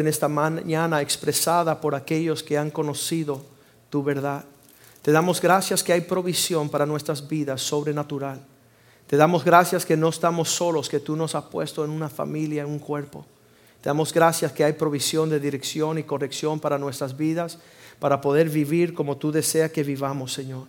en 0.00 0.08
esta 0.08 0.28
mañana 0.28 1.00
expresada 1.00 1.80
por 1.80 1.94
aquellos 1.94 2.42
que 2.42 2.58
han 2.58 2.70
conocido 2.70 3.44
tu 3.90 4.02
verdad. 4.02 4.44
Te 5.02 5.12
damos 5.12 5.40
gracias 5.40 5.82
que 5.82 5.92
hay 5.92 6.02
provisión 6.02 6.68
para 6.68 6.86
nuestras 6.86 7.26
vidas 7.26 7.62
sobrenatural. 7.62 8.40
Te 9.06 9.16
damos 9.16 9.44
gracias 9.44 9.84
que 9.84 9.96
no 9.96 10.08
estamos 10.08 10.50
solos, 10.50 10.88
que 10.88 11.00
tú 11.00 11.16
nos 11.16 11.34
has 11.34 11.44
puesto 11.44 11.84
en 11.84 11.90
una 11.90 12.08
familia, 12.08 12.62
en 12.62 12.68
un 12.68 12.78
cuerpo. 12.78 13.26
Te 13.80 13.88
damos 13.88 14.12
gracias 14.12 14.52
que 14.52 14.62
hay 14.62 14.74
provisión 14.74 15.30
de 15.30 15.40
dirección 15.40 15.98
y 15.98 16.04
corrección 16.04 16.60
para 16.60 16.78
nuestras 16.78 17.16
vidas, 17.16 17.58
para 17.98 18.20
poder 18.20 18.48
vivir 18.48 18.94
como 18.94 19.16
tú 19.16 19.32
deseas 19.32 19.72
que 19.72 19.82
vivamos, 19.82 20.32
Señor. 20.32 20.66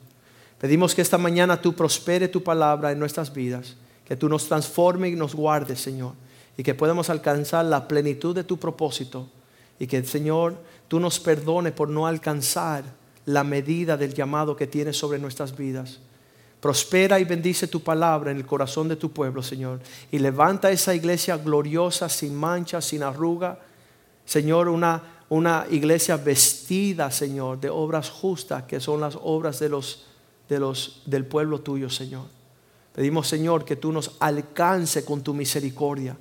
Pedimos 0.59 0.95
que 0.95 1.01
esta 1.01 1.17
mañana 1.17 1.61
tú 1.61 1.73
prospere 1.73 2.27
tu 2.27 2.41
palabra 2.41 2.91
en 2.91 2.99
nuestras 2.99 3.33
vidas, 3.33 3.75
que 4.05 4.15
tú 4.15 4.29
nos 4.29 4.47
transforme 4.47 5.09
y 5.09 5.15
nos 5.15 5.35
guardes, 5.35 5.81
Señor, 5.81 6.13
y 6.57 6.63
que 6.63 6.75
podamos 6.75 7.09
alcanzar 7.09 7.65
la 7.65 7.87
plenitud 7.87 8.35
de 8.35 8.43
tu 8.43 8.57
propósito, 8.57 9.27
y 9.79 9.87
que, 9.87 10.03
Señor, 10.03 10.57
tú 10.87 10.99
nos 10.99 11.19
perdone 11.19 11.71
por 11.71 11.89
no 11.89 12.05
alcanzar 12.05 12.83
la 13.25 13.43
medida 13.43 13.97
del 13.97 14.13
llamado 14.13 14.55
que 14.55 14.67
tienes 14.67 14.97
sobre 14.97 15.19
nuestras 15.19 15.55
vidas. 15.55 15.99
Prospera 16.59 17.19
y 17.19 17.23
bendice 17.23 17.67
tu 17.67 17.81
palabra 17.81 18.29
en 18.29 18.37
el 18.37 18.45
corazón 18.45 18.87
de 18.87 18.95
tu 18.95 19.11
pueblo, 19.11 19.41
Señor. 19.41 19.79
Y 20.11 20.19
levanta 20.19 20.69
esa 20.69 20.93
iglesia 20.93 21.37
gloriosa, 21.37 22.07
sin 22.07 22.35
mancha, 22.35 22.81
sin 22.81 23.01
arruga. 23.01 23.57
Señor, 24.25 24.67
una, 24.67 25.01
una 25.29 25.65
iglesia 25.71 26.17
vestida, 26.17 27.09
Señor, 27.09 27.59
de 27.59 27.71
obras 27.71 28.11
justas, 28.11 28.63
que 28.63 28.79
son 28.79 29.01
las 29.01 29.17
obras 29.23 29.59
de 29.59 29.69
los, 29.69 30.05
de 30.47 30.59
los, 30.59 31.01
del 31.07 31.25
pueblo 31.25 31.61
tuyo, 31.61 31.89
Señor. 31.89 32.25
Pedimos, 32.93 33.27
Señor, 33.27 33.65
que 33.65 33.77
tú 33.77 33.91
nos 33.91 34.17
alcance 34.19 35.03
con 35.03 35.23
tu 35.23 35.33
misericordia, 35.33 36.15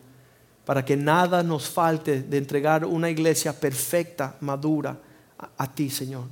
para 0.65 0.85
que 0.85 0.97
nada 0.97 1.43
nos 1.43 1.69
falte 1.69 2.23
de 2.23 2.39
entregar 2.39 2.85
una 2.85 3.11
iglesia 3.11 3.53
perfecta, 3.53 4.37
madura, 4.41 4.99
a 5.57 5.75
ti, 5.75 5.91
Señor. 5.91 6.25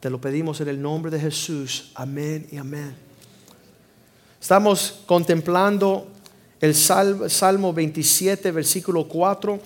Te 0.00 0.10
lo 0.10 0.20
pedimos 0.20 0.60
en 0.60 0.68
el 0.68 0.80
nombre 0.80 1.10
de 1.10 1.18
Jesús. 1.18 1.90
Amén 1.94 2.46
y 2.52 2.58
amén. 2.58 2.94
Estamos 4.40 5.00
contemplando 5.06 6.08
el 6.60 6.74
Salmo 6.74 7.72
27, 7.72 8.52
versículo 8.52 9.08
4. 9.08 9.58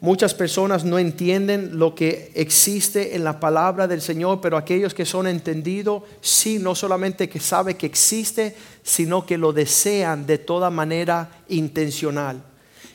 Muchas 0.00 0.34
personas 0.34 0.84
no 0.84 0.98
entienden 0.98 1.78
lo 1.78 1.94
que 1.94 2.32
existe 2.34 3.14
en 3.14 3.24
la 3.24 3.38
palabra 3.38 3.86
del 3.86 4.00
Señor, 4.00 4.40
pero 4.40 4.56
aquellos 4.56 4.94
que 4.94 5.04
son 5.04 5.26
entendidos, 5.26 6.02
sí, 6.20 6.58
no 6.58 6.74
solamente 6.74 7.28
que 7.28 7.40
sabe 7.40 7.76
que 7.76 7.86
existe, 7.86 8.56
sino 8.82 9.26
que 9.26 9.38
lo 9.38 9.52
desean 9.52 10.26
de 10.26 10.38
toda 10.38 10.70
manera 10.70 11.42
intencional. 11.48 12.42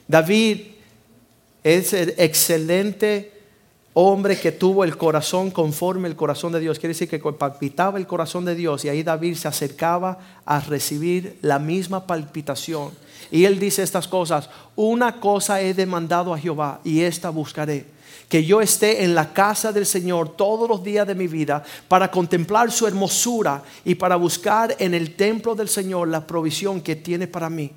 David 0.08 0.62
es 1.64 1.94
el 1.94 2.14
excelente 2.18 3.34
hombre 4.00 4.40
que 4.40 4.52
tuvo 4.52 4.84
el 4.84 4.96
corazón 4.96 5.50
conforme 5.50 6.08
el 6.08 6.16
corazón 6.16 6.54
de 6.54 6.60
Dios. 6.60 6.78
Quiere 6.78 6.94
decir 6.94 7.10
que 7.10 7.20
palpitaba 7.20 7.98
el 7.98 8.06
corazón 8.06 8.46
de 8.46 8.54
Dios 8.54 8.86
y 8.86 8.90
ahí 8.90 9.02
David 9.02 9.36
se 9.36 9.48
acercaba 9.48 10.20
a 10.46 10.60
recibir 10.60 11.40
la 11.42 11.58
misma 11.58 12.06
palpitación. 12.06 12.92
Y 13.32 13.46
él 13.46 13.60
dice 13.60 13.82
estas 13.82 14.08
cosas, 14.08 14.52
una 14.76 15.20
cosa 15.20 15.62
he 15.62 15.74
demandado 15.74 16.34
a 16.34 16.38
Jehová 16.38 16.80
y 16.84 17.02
esta 17.02 17.32
buscaré. 17.32 17.86
Que 18.30 18.46
yo 18.46 18.62
esté 18.62 19.04
en 19.04 19.16
la 19.16 19.34
casa 19.34 19.72
del 19.72 19.86
Señor 19.86 20.36
todos 20.36 20.70
los 20.70 20.84
días 20.84 21.08
de 21.08 21.16
mi 21.16 21.28
vida 21.28 21.64
para 21.88 22.12
contemplar 22.12 22.72
su 22.72 22.86
hermosura 22.86 23.64
y 23.84 23.96
para 23.96 24.16
buscar 24.16 24.76
en 24.78 24.94
el 24.94 25.16
templo 25.16 25.56
del 25.56 25.70
Señor 25.70 26.08
la 26.08 26.28
provisión 26.28 26.82
que 26.82 26.96
tiene 26.96 27.26
para 27.26 27.50
mí. 27.50 27.72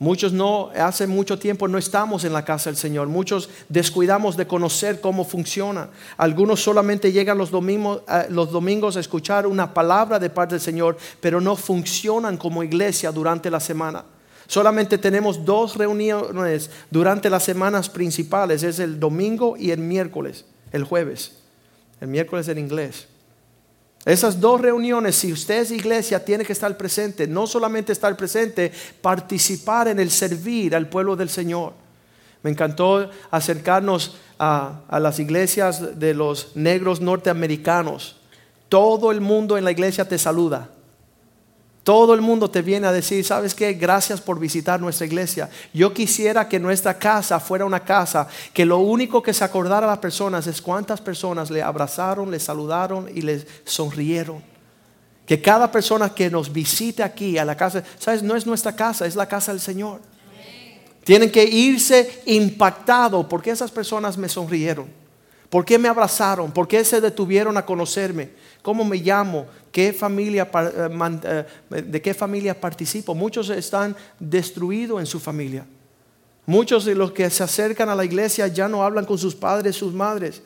Muchos 0.00 0.32
no, 0.32 0.70
hace 0.74 1.06
mucho 1.06 1.38
tiempo 1.38 1.68
no 1.68 1.76
estamos 1.76 2.24
en 2.24 2.32
la 2.32 2.42
casa 2.42 2.70
del 2.70 2.78
Señor. 2.78 3.08
Muchos 3.08 3.50
descuidamos 3.68 4.34
de 4.34 4.46
conocer 4.46 4.98
cómo 4.98 5.26
funciona. 5.26 5.90
Algunos 6.16 6.62
solamente 6.62 7.12
llegan 7.12 7.36
los 7.36 7.50
domingos, 7.50 8.00
eh, 8.08 8.24
los 8.30 8.50
domingos 8.50 8.96
a 8.96 9.00
escuchar 9.00 9.46
una 9.46 9.74
palabra 9.74 10.18
de 10.18 10.30
parte 10.30 10.54
del 10.54 10.62
Señor, 10.62 10.96
pero 11.20 11.38
no 11.38 11.54
funcionan 11.54 12.38
como 12.38 12.62
iglesia 12.62 13.12
durante 13.12 13.50
la 13.50 13.60
semana. 13.60 14.06
Solamente 14.46 14.96
tenemos 14.96 15.44
dos 15.44 15.76
reuniones 15.76 16.70
durante 16.90 17.28
las 17.28 17.44
semanas 17.44 17.90
principales. 17.90 18.62
Es 18.62 18.78
el 18.78 18.98
domingo 18.98 19.54
y 19.58 19.70
el 19.70 19.80
miércoles, 19.80 20.46
el 20.72 20.84
jueves. 20.84 21.32
El 22.00 22.08
miércoles 22.08 22.48
en 22.48 22.56
inglés. 22.56 23.06
Esas 24.04 24.40
dos 24.40 24.60
reuniones, 24.60 25.16
si 25.16 25.32
usted 25.32 25.60
es 25.60 25.70
iglesia, 25.70 26.24
tiene 26.24 26.44
que 26.44 26.54
estar 26.54 26.74
presente. 26.76 27.26
No 27.26 27.46
solamente 27.46 27.92
estar 27.92 28.16
presente, 28.16 28.72
participar 29.02 29.88
en 29.88 30.00
el 30.00 30.10
servir 30.10 30.74
al 30.74 30.88
pueblo 30.88 31.16
del 31.16 31.28
Señor. 31.28 31.74
Me 32.42 32.50
encantó 32.50 33.10
acercarnos 33.30 34.16
a, 34.38 34.80
a 34.88 34.98
las 35.00 35.18
iglesias 35.18 35.98
de 36.00 36.14
los 36.14 36.56
negros 36.56 37.02
norteamericanos. 37.02 38.16
Todo 38.70 39.10
el 39.10 39.20
mundo 39.20 39.58
en 39.58 39.64
la 39.64 39.72
iglesia 39.72 40.08
te 40.08 40.16
saluda. 40.16 40.70
Todo 41.82 42.12
el 42.12 42.20
mundo 42.20 42.50
te 42.50 42.60
viene 42.60 42.86
a 42.86 42.92
decir, 42.92 43.24
¿sabes 43.24 43.54
qué? 43.54 43.72
Gracias 43.72 44.20
por 44.20 44.38
visitar 44.38 44.80
nuestra 44.80 45.06
iglesia. 45.06 45.48
Yo 45.72 45.94
quisiera 45.94 46.46
que 46.46 46.60
nuestra 46.60 46.98
casa 46.98 47.40
fuera 47.40 47.64
una 47.64 47.80
casa 47.80 48.28
que 48.52 48.66
lo 48.66 48.78
único 48.78 49.22
que 49.22 49.32
se 49.32 49.44
acordara 49.44 49.86
a 49.86 49.90
las 49.90 49.98
personas 49.98 50.46
es 50.46 50.60
cuántas 50.60 51.00
personas 51.00 51.50
le 51.50 51.62
abrazaron, 51.62 52.30
le 52.30 52.38
saludaron 52.38 53.08
y 53.14 53.22
le 53.22 53.46
sonrieron. 53.64 54.42
Que 55.24 55.40
cada 55.40 55.72
persona 55.72 56.14
que 56.14 56.28
nos 56.28 56.52
visite 56.52 57.02
aquí 57.02 57.38
a 57.38 57.44
la 57.46 57.56
casa, 57.56 57.82
¿sabes? 57.98 58.22
No 58.22 58.36
es 58.36 58.46
nuestra 58.46 58.76
casa, 58.76 59.06
es 59.06 59.16
la 59.16 59.26
casa 59.26 59.52
del 59.52 59.60
Señor. 59.60 60.00
Tienen 61.02 61.30
que 61.30 61.44
irse 61.44 62.22
impactados 62.26 63.24
porque 63.24 63.50
esas 63.50 63.70
personas 63.70 64.18
me 64.18 64.28
sonrieron. 64.28 64.99
¿Por 65.50 65.64
qué 65.64 65.78
me 65.78 65.88
abrazaron? 65.88 66.52
¿Por 66.52 66.68
qué 66.68 66.84
se 66.84 67.00
detuvieron 67.00 67.56
a 67.56 67.66
conocerme? 67.66 68.30
¿Cómo 68.62 68.84
me 68.84 68.98
llamo? 68.98 69.46
¿Qué 69.72 69.92
familia, 69.92 70.48
eh, 70.54 71.44
eh, 71.72 71.82
¿De 71.82 72.00
qué 72.00 72.14
familia 72.14 72.58
participo? 72.58 73.16
Muchos 73.16 73.50
están 73.50 73.96
destruidos 74.20 75.00
en 75.00 75.06
su 75.06 75.18
familia. 75.18 75.66
Muchos 76.46 76.84
de 76.84 76.94
los 76.94 77.10
que 77.10 77.28
se 77.30 77.42
acercan 77.42 77.88
a 77.88 77.96
la 77.96 78.04
iglesia 78.04 78.46
ya 78.46 78.68
no 78.68 78.84
hablan 78.84 79.04
con 79.04 79.18
sus 79.18 79.34
padres, 79.34 79.74
sus 79.74 79.92
madres. 79.92 80.40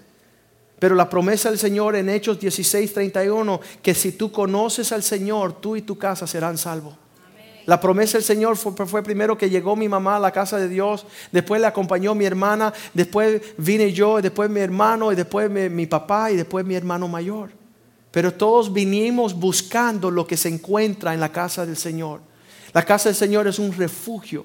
Pero 0.78 0.94
la 0.94 1.08
promesa 1.10 1.50
del 1.50 1.58
Señor 1.58 1.96
en 1.96 2.08
Hechos 2.08 2.40
16, 2.40 2.94
31, 2.94 3.60
que 3.82 3.94
si 3.94 4.12
tú 4.12 4.32
conoces 4.32 4.90
al 4.90 5.02
Señor, 5.02 5.60
tú 5.60 5.76
y 5.76 5.82
tu 5.82 5.98
casa 5.98 6.26
serán 6.26 6.56
salvos. 6.56 6.94
La 7.66 7.80
promesa 7.80 8.18
del 8.18 8.24
Señor 8.24 8.56
fue, 8.56 9.02
primero 9.02 9.38
que 9.38 9.48
llegó 9.48 9.74
mi 9.74 9.88
mamá 9.88 10.16
a 10.16 10.20
la 10.20 10.32
casa 10.32 10.58
de 10.58 10.68
Dios, 10.68 11.06
después 11.32 11.60
le 11.60 11.66
acompañó 11.66 12.14
mi 12.14 12.26
hermana, 12.26 12.72
después 12.92 13.40
vine 13.56 13.92
yo, 13.92 14.20
después 14.20 14.50
mi 14.50 14.60
hermano, 14.60 15.12
y 15.12 15.14
después 15.14 15.50
mi, 15.50 15.86
papá 15.86 16.30
y 16.30 16.36
después 16.36 16.64
mi 16.66 16.74
hermano 16.74 17.08
mayor. 17.08 17.50
Pero 18.10 18.34
todos 18.34 18.72
vinimos 18.72 19.34
buscando 19.34 20.10
lo 20.10 20.26
que 20.26 20.36
se 20.36 20.48
encuentra 20.48 21.14
en 21.14 21.20
la 21.20 21.32
casa 21.32 21.64
del 21.64 21.76
Señor. 21.76 22.20
La 22.72 22.84
casa 22.84 23.08
del 23.08 23.16
Señor 23.16 23.46
es 23.46 23.58
un 23.58 23.72
refugio. 23.72 24.44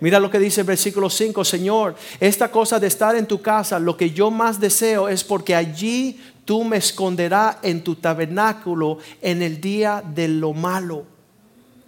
Mira 0.00 0.18
lo 0.18 0.30
que 0.30 0.38
dice 0.38 0.62
el 0.62 0.66
versículo 0.66 1.10
5, 1.10 1.44
Señor, 1.44 1.94
esta 2.20 2.50
cosa 2.50 2.80
de 2.80 2.86
estar 2.86 3.14
en 3.16 3.26
tu 3.26 3.42
casa, 3.42 3.78
lo 3.78 3.98
que 3.98 4.10
yo 4.10 4.30
más 4.30 4.58
deseo 4.58 5.10
es 5.10 5.22
porque 5.22 5.54
allí 5.54 6.18
tú 6.46 6.64
me 6.64 6.78
esconderás 6.78 7.58
en 7.62 7.84
tu 7.84 7.96
tabernáculo 7.96 8.96
en 9.20 9.42
el 9.42 9.60
día 9.60 10.02
de 10.02 10.26
lo 10.28 10.54
malo. 10.54 11.04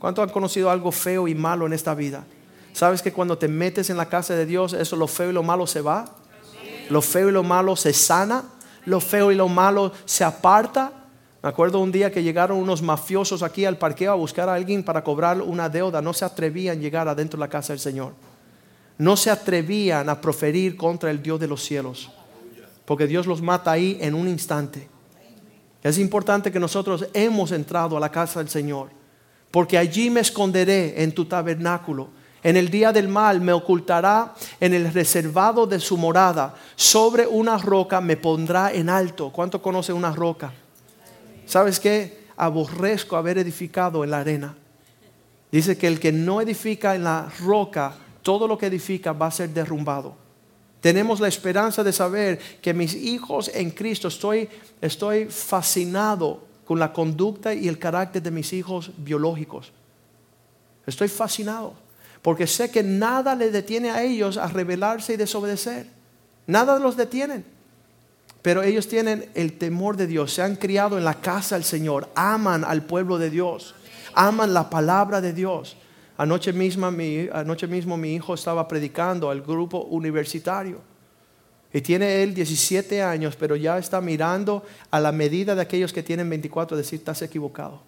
¿Cuántos 0.02 0.24
han 0.24 0.30
conocido 0.30 0.68
algo 0.68 0.90
feo 0.90 1.28
y 1.28 1.34
malo 1.36 1.64
en 1.64 1.72
esta 1.72 1.94
vida? 1.94 2.24
¿Sabes 2.72 3.02
que 3.02 3.12
cuando 3.12 3.38
te 3.38 3.46
metes 3.46 3.88
en 3.88 3.96
la 3.96 4.08
casa 4.08 4.34
de 4.34 4.46
Dios, 4.46 4.72
eso 4.72 4.96
lo 4.96 5.06
feo 5.06 5.30
y 5.30 5.32
lo 5.32 5.44
malo 5.44 5.64
se 5.64 5.80
va? 5.80 6.06
Lo 6.90 7.00
feo 7.00 7.28
y 7.28 7.30
lo 7.30 7.44
malo 7.44 7.76
se 7.76 7.92
sana, 7.92 8.42
lo 8.84 8.98
feo 8.98 9.30
y 9.30 9.36
lo 9.36 9.46
malo 9.46 9.92
se 10.04 10.24
aparta. 10.24 10.90
Me 11.40 11.48
acuerdo 11.48 11.78
un 11.78 11.92
día 11.92 12.10
que 12.10 12.20
llegaron 12.20 12.58
unos 12.58 12.82
mafiosos 12.82 13.44
aquí 13.44 13.64
al 13.64 13.78
parqueo 13.78 14.10
a 14.10 14.16
buscar 14.16 14.48
a 14.48 14.54
alguien 14.54 14.82
para 14.82 15.04
cobrar 15.04 15.40
una 15.40 15.68
deuda. 15.68 16.02
No 16.02 16.12
se 16.12 16.24
atrevían 16.24 16.78
a 16.78 16.80
llegar 16.80 17.06
adentro 17.06 17.38
de 17.38 17.42
la 17.42 17.48
casa 17.48 17.72
del 17.72 17.78
Señor. 17.78 18.12
No 18.98 19.16
se 19.16 19.30
atrevían 19.30 20.08
a 20.08 20.20
proferir 20.20 20.76
contra 20.76 21.12
el 21.12 21.22
Dios 21.22 21.38
de 21.38 21.46
los 21.46 21.62
cielos. 21.62 22.10
Porque 22.86 23.06
Dios 23.06 23.28
los 23.28 23.40
mata 23.40 23.70
ahí 23.70 23.98
en 24.00 24.16
un 24.16 24.26
instante. 24.26 24.88
Es 25.80 25.96
importante 25.96 26.50
que 26.50 26.58
nosotros 26.58 27.06
hemos 27.14 27.52
entrado 27.52 27.96
a 27.96 28.00
la 28.00 28.10
casa 28.10 28.40
del 28.40 28.48
Señor 28.48 29.00
porque 29.52 29.78
allí 29.78 30.10
me 30.10 30.20
esconderé 30.20 31.02
en 31.02 31.12
tu 31.12 31.26
tabernáculo. 31.26 32.08
En 32.42 32.56
el 32.56 32.70
día 32.70 32.90
del 32.90 33.06
mal 33.06 33.40
me 33.40 33.52
ocultará 33.52 34.34
en 34.58 34.74
el 34.74 34.92
reservado 34.92 35.66
de 35.66 35.78
su 35.78 35.96
morada. 35.96 36.56
Sobre 36.74 37.26
una 37.26 37.58
roca 37.58 38.00
me 38.00 38.16
pondrá 38.16 38.72
en 38.72 38.88
alto. 38.88 39.30
¿Cuánto 39.30 39.62
conoce 39.62 39.92
una 39.92 40.10
roca? 40.10 40.52
¿Sabes 41.46 41.78
qué? 41.78 42.24
Aborrezco 42.36 43.16
haber 43.16 43.38
edificado 43.38 44.02
en 44.02 44.10
la 44.10 44.20
arena. 44.20 44.56
Dice 45.52 45.76
que 45.76 45.86
el 45.86 46.00
que 46.00 46.10
no 46.10 46.40
edifica 46.40 46.94
en 46.96 47.04
la 47.04 47.30
roca, 47.40 47.94
todo 48.22 48.48
lo 48.48 48.56
que 48.56 48.66
edifica 48.66 49.12
va 49.12 49.26
a 49.26 49.30
ser 49.30 49.50
derrumbado. 49.50 50.16
Tenemos 50.80 51.20
la 51.20 51.28
esperanza 51.28 51.84
de 51.84 51.92
saber 51.92 52.38
que 52.60 52.72
mis 52.72 52.94
hijos 52.94 53.50
en 53.54 53.70
Cristo, 53.70 54.08
estoy, 54.08 54.48
estoy 54.80 55.26
fascinado 55.26 56.51
con 56.72 56.78
la 56.78 56.94
conducta 56.94 57.52
y 57.52 57.68
el 57.68 57.78
carácter 57.78 58.22
de 58.22 58.30
mis 58.30 58.54
hijos 58.54 58.92
biológicos. 58.96 59.72
Estoy 60.86 61.08
fascinado. 61.08 61.74
porque 62.22 62.46
sé 62.46 62.70
que 62.70 62.82
nada 62.82 63.34
les 63.34 63.52
detiene 63.52 63.90
a 63.90 64.02
ellos 64.02 64.38
a 64.38 64.46
rebelarse 64.46 65.12
y 65.12 65.16
desobedecer. 65.16 65.86
Nada 66.46 66.78
los 66.78 66.96
detienen. 66.96 67.44
Pero 68.40 68.62
ellos 68.62 68.88
tienen 68.88 69.28
el 69.34 69.58
temor 69.58 69.98
de 69.98 70.06
Dios, 70.06 70.32
se 70.32 70.40
han 70.40 70.56
criado 70.56 70.96
en 70.96 71.04
la 71.04 71.20
casa 71.20 71.56
del 71.56 71.64
Señor, 71.64 72.08
aman 72.14 72.64
al 72.64 72.82
pueblo 72.82 73.18
de 73.18 73.28
Dios, 73.28 73.74
aman 74.14 74.54
la 74.54 74.70
palabra 74.70 75.20
de 75.20 75.34
Dios. 75.34 75.76
Anoche, 76.16 76.54
misma, 76.54 76.90
mi, 76.90 77.28
anoche 77.32 77.66
mismo 77.66 77.98
mi 77.98 78.14
hijo 78.14 78.32
estaba 78.32 78.66
predicando 78.66 79.28
al 79.28 79.42
grupo 79.42 79.80
universitario. 79.80 80.80
Y 81.72 81.80
tiene 81.80 82.22
él 82.22 82.34
17 82.34 83.02
años, 83.02 83.36
pero 83.36 83.56
ya 83.56 83.78
está 83.78 84.00
mirando 84.00 84.62
a 84.90 85.00
la 85.00 85.10
medida 85.10 85.54
de 85.54 85.62
aquellos 85.62 85.92
que 85.92 86.02
tienen 86.02 86.28
24, 86.28 86.76
decir, 86.76 86.98
estás 86.98 87.22
equivocado, 87.22 87.82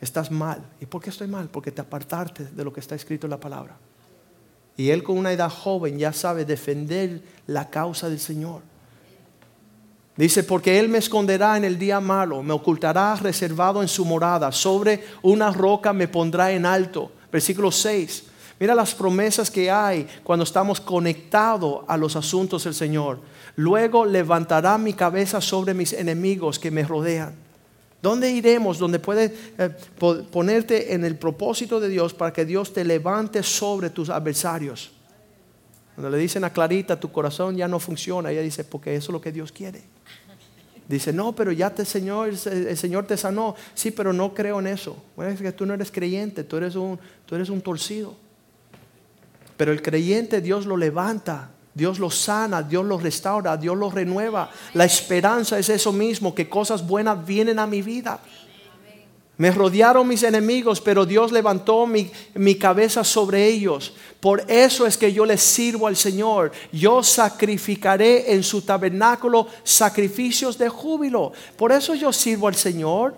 estás 0.00 0.30
mal. 0.30 0.62
¿Y 0.80 0.86
por 0.86 1.02
qué 1.02 1.10
estoy 1.10 1.28
mal? 1.28 1.48
Porque 1.48 1.72
te 1.72 1.80
apartaste 1.80 2.44
de 2.44 2.64
lo 2.64 2.72
que 2.72 2.80
está 2.80 2.94
escrito 2.94 3.26
en 3.26 3.30
la 3.30 3.40
palabra. 3.40 3.76
Y 4.76 4.90
él 4.90 5.02
con 5.02 5.18
una 5.18 5.32
edad 5.32 5.50
joven 5.50 5.98
ya 5.98 6.12
sabe 6.12 6.44
defender 6.44 7.22
la 7.46 7.70
causa 7.70 8.08
del 8.08 8.20
Señor. 8.20 8.62
Dice, 10.16 10.44
porque 10.44 10.78
Él 10.78 10.90
me 10.90 10.98
esconderá 10.98 11.56
en 11.56 11.64
el 11.64 11.78
día 11.78 11.98
malo, 11.98 12.42
me 12.42 12.52
ocultará 12.52 13.14
reservado 13.16 13.80
en 13.80 13.88
su 13.88 14.04
morada, 14.04 14.52
sobre 14.52 15.02
una 15.22 15.50
roca 15.50 15.94
me 15.94 16.08
pondrá 16.08 16.50
en 16.52 16.66
alto. 16.66 17.10
Versículo 17.32 17.72
6. 17.72 18.24
Mira 18.60 18.74
las 18.74 18.94
promesas 18.94 19.50
que 19.50 19.70
hay 19.70 20.06
cuando 20.22 20.44
estamos 20.44 20.82
conectados 20.82 21.82
a 21.88 21.96
los 21.96 22.14
asuntos 22.14 22.64
del 22.64 22.74
Señor. 22.74 23.18
Luego 23.56 24.04
levantará 24.04 24.76
mi 24.76 24.92
cabeza 24.92 25.40
sobre 25.40 25.72
mis 25.72 25.94
enemigos 25.94 26.58
que 26.58 26.70
me 26.70 26.84
rodean. 26.84 27.34
¿Dónde 28.02 28.30
iremos? 28.30 28.78
Donde 28.78 28.98
puedes 28.98 29.32
eh, 29.56 29.70
ponerte 30.30 30.92
en 30.92 31.06
el 31.06 31.16
propósito 31.16 31.80
de 31.80 31.88
Dios 31.88 32.12
para 32.12 32.34
que 32.34 32.44
Dios 32.44 32.74
te 32.74 32.84
levante 32.84 33.42
sobre 33.42 33.88
tus 33.88 34.10
adversarios. 34.10 34.92
Cuando 35.94 36.10
le 36.10 36.18
dicen 36.18 36.44
a 36.44 36.52
Clarita, 36.52 37.00
tu 37.00 37.10
corazón 37.10 37.56
ya 37.56 37.66
no 37.66 37.80
funciona, 37.80 38.30
ella 38.30 38.42
dice, 38.42 38.64
porque 38.64 38.94
eso 38.94 39.10
es 39.10 39.12
lo 39.14 39.20
que 39.22 39.32
Dios 39.32 39.52
quiere. 39.52 39.82
Dice, 40.86 41.14
no, 41.14 41.34
pero 41.34 41.50
ya 41.50 41.70
te 41.70 41.86
Señor, 41.86 42.28
el 42.28 42.76
Señor 42.76 43.06
te 43.06 43.16
sanó. 43.16 43.54
Sí, 43.74 43.90
pero 43.90 44.12
no 44.12 44.34
creo 44.34 44.60
en 44.60 44.66
eso. 44.66 45.02
Bueno, 45.16 45.32
es 45.32 45.40
que 45.40 45.52
tú 45.52 45.64
no 45.64 45.72
eres 45.72 45.90
creyente, 45.90 46.44
tú 46.44 46.58
eres 46.58 46.76
un, 46.76 46.98
tú 47.24 47.34
eres 47.34 47.48
un 47.48 47.62
torcido. 47.62 48.14
Pero 49.60 49.72
el 49.72 49.82
creyente 49.82 50.40
Dios 50.40 50.64
lo 50.64 50.74
levanta, 50.74 51.50
Dios 51.74 51.98
lo 51.98 52.10
sana, 52.10 52.62
Dios 52.62 52.82
lo 52.82 52.98
restaura, 52.98 53.58
Dios 53.58 53.76
lo 53.76 53.90
renueva. 53.90 54.50
La 54.72 54.86
esperanza 54.86 55.58
es 55.58 55.68
eso 55.68 55.92
mismo, 55.92 56.34
que 56.34 56.48
cosas 56.48 56.86
buenas 56.86 57.26
vienen 57.26 57.58
a 57.58 57.66
mi 57.66 57.82
vida. 57.82 58.20
Me 59.36 59.50
rodearon 59.50 60.08
mis 60.08 60.22
enemigos, 60.22 60.80
pero 60.80 61.04
Dios 61.04 61.30
levantó 61.30 61.86
mi, 61.86 62.10
mi, 62.36 62.54
cabeza 62.54 63.04
sobre 63.04 63.48
ellos. 63.48 63.92
Por 64.18 64.50
eso 64.50 64.86
es 64.86 64.96
que 64.96 65.12
yo 65.12 65.26
les 65.26 65.42
sirvo 65.42 65.86
al 65.86 65.96
Señor. 65.96 66.52
Yo 66.72 67.02
sacrificaré 67.02 68.32
en 68.32 68.42
su 68.42 68.62
tabernáculo 68.62 69.46
sacrificios 69.62 70.56
de 70.56 70.70
júbilo. 70.70 71.32
Por 71.58 71.70
eso 71.70 71.94
yo 71.94 72.14
sirvo 72.14 72.48
al 72.48 72.54
Señor. 72.54 73.14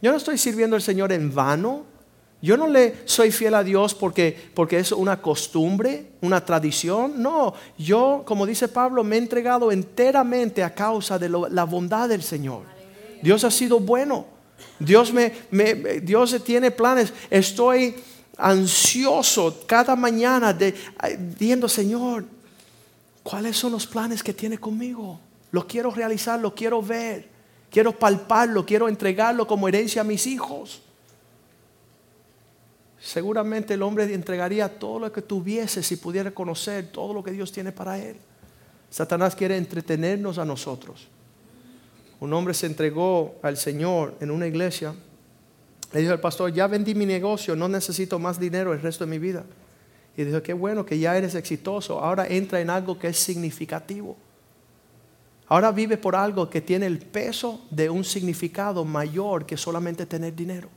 Yo 0.00 0.12
no 0.12 0.18
estoy 0.18 0.38
sirviendo 0.38 0.76
al 0.76 0.82
Señor 0.82 1.10
en 1.10 1.34
vano. 1.34 1.97
Yo 2.40 2.56
no 2.56 2.68
le 2.68 2.94
soy 3.04 3.32
fiel 3.32 3.54
a 3.54 3.64
Dios 3.64 3.94
porque, 3.94 4.50
porque 4.54 4.78
es 4.78 4.92
una 4.92 5.20
costumbre, 5.20 6.12
una 6.20 6.44
tradición. 6.44 7.20
No, 7.20 7.54
yo, 7.76 8.22
como 8.24 8.46
dice 8.46 8.68
Pablo, 8.68 9.02
me 9.02 9.16
he 9.16 9.18
entregado 9.18 9.72
enteramente 9.72 10.62
a 10.62 10.72
causa 10.72 11.18
de 11.18 11.28
la 11.28 11.64
bondad 11.64 12.08
del 12.08 12.22
Señor. 12.22 12.62
Dios 13.22 13.42
ha 13.42 13.50
sido 13.50 13.80
bueno. 13.80 14.26
Dios 14.78 15.12
me, 15.12 15.32
Dios 16.02 16.36
tiene 16.44 16.70
planes. 16.70 17.12
Estoy 17.28 17.96
ansioso 18.36 19.64
cada 19.66 19.96
mañana 19.96 20.52
de 20.52 20.74
Señor, 21.68 22.24
¿cuáles 23.24 23.56
son 23.56 23.72
los 23.72 23.86
planes 23.86 24.22
que 24.22 24.32
tiene 24.32 24.58
conmigo? 24.58 25.18
Lo 25.50 25.66
quiero 25.66 25.90
realizar, 25.90 26.38
lo 26.38 26.54
quiero 26.54 26.80
ver, 26.80 27.28
quiero 27.70 27.98
palparlo, 27.98 28.64
quiero 28.64 28.88
entregarlo 28.88 29.46
como 29.46 29.66
herencia 29.66 30.02
a 30.02 30.04
mis 30.04 30.26
hijos. 30.26 30.82
Seguramente 33.08 33.74
el 33.74 33.82
hombre 33.82 34.12
entregaría 34.12 34.78
todo 34.78 34.98
lo 34.98 35.12
que 35.12 35.22
tuviese 35.22 35.82
si 35.82 35.96
pudiera 35.96 36.30
conocer 36.30 36.92
todo 36.92 37.14
lo 37.14 37.24
que 37.24 37.32
Dios 37.32 37.50
tiene 37.52 37.72
para 37.72 37.98
él. 37.98 38.16
Satanás 38.90 39.34
quiere 39.34 39.56
entretenernos 39.56 40.38
a 40.38 40.44
nosotros 40.44 41.08
un 42.20 42.32
hombre 42.32 42.54
se 42.54 42.66
entregó 42.66 43.36
al 43.42 43.56
Señor 43.56 44.16
en 44.20 44.30
una 44.30 44.46
iglesia. 44.46 44.94
Le 45.92 46.00
dijo 46.00 46.12
al 46.12 46.20
pastor, 46.20 46.52
ya 46.52 46.66
vendí 46.66 46.94
mi 46.94 47.06
negocio, 47.06 47.54
no 47.54 47.68
necesito 47.68 48.18
más 48.18 48.38
dinero 48.40 48.72
el 48.72 48.82
resto 48.82 49.04
de 49.04 49.10
mi 49.10 49.18
vida. 49.18 49.44
Y 50.16 50.24
dijo, 50.24 50.42
qué 50.42 50.52
bueno 50.52 50.84
que 50.84 50.98
ya 50.98 51.16
eres 51.16 51.34
exitoso, 51.36 52.00
ahora 52.00 52.26
entra 52.26 52.60
en 52.60 52.70
algo 52.70 52.98
que 52.98 53.08
es 53.08 53.18
significativo. 53.18 54.16
Ahora 55.46 55.70
vive 55.70 55.96
por 55.96 56.16
algo 56.16 56.50
que 56.50 56.60
tiene 56.60 56.86
el 56.86 56.98
peso 56.98 57.64
de 57.70 57.88
un 57.88 58.04
significado 58.04 58.84
mayor 58.84 59.46
que 59.46 59.56
solamente 59.56 60.04
tener 60.04 60.34
dinero. 60.34 60.68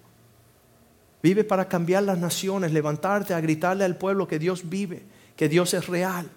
Vive 1.22 1.44
para 1.44 1.68
cambiar 1.68 2.04
las 2.04 2.18
naciones, 2.18 2.72
levantarte 2.72 3.34
a 3.34 3.42
gritarle 3.42 3.84
al 3.84 3.96
pueblo 3.96 4.28
que 4.28 4.40
Dios 4.40 4.68
vive, 4.70 5.04
que 5.36 5.48
Dios 5.48 5.74
es 5.74 5.88
real. 5.88 6.30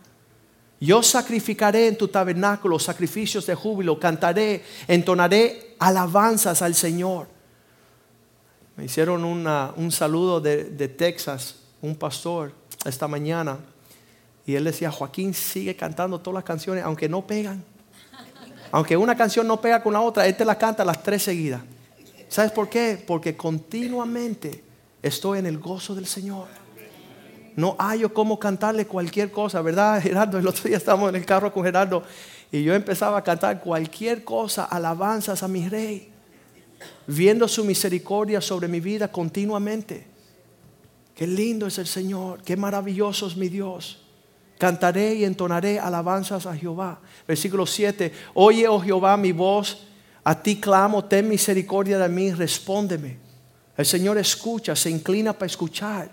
Yo 0.80 1.02
sacrificaré 1.02 1.88
en 1.88 1.96
tu 1.96 2.08
tabernáculo 2.08 2.78
sacrificios 2.78 3.46
de 3.46 3.54
júbilo, 3.54 3.98
cantaré, 3.98 4.62
entonaré 4.86 5.76
alabanzas 5.78 6.60
al 6.60 6.74
Señor. 6.74 7.28
Me 8.76 8.84
hicieron 8.84 9.24
un 9.24 9.92
saludo 9.92 10.40
de, 10.40 10.64
de, 10.64 10.88
Texas, 10.88 11.56
un 11.80 11.96
pastor, 11.96 12.52
esta 12.84 13.08
mañana, 13.08 13.58
y 14.44 14.56
él 14.56 14.64
decía, 14.64 14.90
Joaquín 14.90 15.32
sigue 15.32 15.74
cantando 15.76 16.20
todas 16.20 16.34
las 16.34 16.44
canciones, 16.44 16.84
aunque 16.84 17.08
no 17.08 17.26
pegan. 17.26 17.64
Aunque 18.72 18.96
una 18.96 19.16
canción 19.16 19.46
no 19.46 19.60
pega 19.60 19.82
con 19.82 19.92
la 19.92 20.00
otra, 20.00 20.26
él 20.26 20.36
te 20.36 20.44
la 20.44 20.58
canta 20.58 20.84
las 20.84 21.02
tres 21.02 21.22
seguidas. 21.22 21.62
¿Sabes 22.28 22.50
por 22.50 22.68
qué? 22.68 23.02
Porque 23.06 23.36
continuamente 23.36 24.63
estoy 25.06 25.38
en 25.38 25.46
el 25.46 25.58
gozo 25.58 25.94
del 25.94 26.06
Señor 26.06 26.48
no 27.56 27.76
hallo 27.78 28.12
cómo 28.12 28.38
cantarle 28.38 28.86
cualquier 28.86 29.30
cosa, 29.30 29.62
¿verdad, 29.62 30.00
Gerardo? 30.02 30.38
El 30.38 30.46
otro 30.46 30.64
día 30.64 30.76
estábamos 30.76 31.08
en 31.08 31.16
el 31.16 31.24
carro 31.24 31.52
con 31.52 31.64
Gerardo 31.64 32.02
y 32.50 32.62
yo 32.62 32.74
empezaba 32.74 33.18
a 33.18 33.24
cantar 33.24 33.60
cualquier 33.60 34.24
cosa, 34.24 34.64
alabanzas 34.64 35.42
a 35.42 35.48
mi 35.48 35.68
rey, 35.68 36.10
viendo 37.06 37.48
su 37.48 37.64
misericordia 37.64 38.40
sobre 38.40 38.68
mi 38.68 38.80
vida 38.80 39.08
continuamente. 39.08 40.06
Qué 41.14 41.26
lindo 41.26 41.66
es 41.66 41.78
el 41.78 41.86
Señor, 41.86 42.42
qué 42.42 42.56
maravilloso 42.56 43.26
es 43.28 43.36
mi 43.36 43.48
Dios. 43.48 44.00
Cantaré 44.58 45.14
y 45.14 45.24
entonaré 45.24 45.78
alabanzas 45.78 46.46
a 46.46 46.56
Jehová. 46.56 47.00
Versículo 47.26 47.66
7. 47.66 48.12
Oye, 48.34 48.66
oh 48.68 48.80
Jehová, 48.80 49.16
mi 49.16 49.32
voz, 49.32 49.86
a 50.22 50.40
ti 50.40 50.60
clamo, 50.60 51.04
ten 51.04 51.28
misericordia 51.28 51.98
de 51.98 52.08
mí, 52.08 52.32
respóndeme. 52.32 53.23
El 53.76 53.86
Señor 53.86 54.18
escucha, 54.18 54.76
se 54.76 54.90
inclina 54.90 55.32
para 55.32 55.46
escuchar 55.46 56.10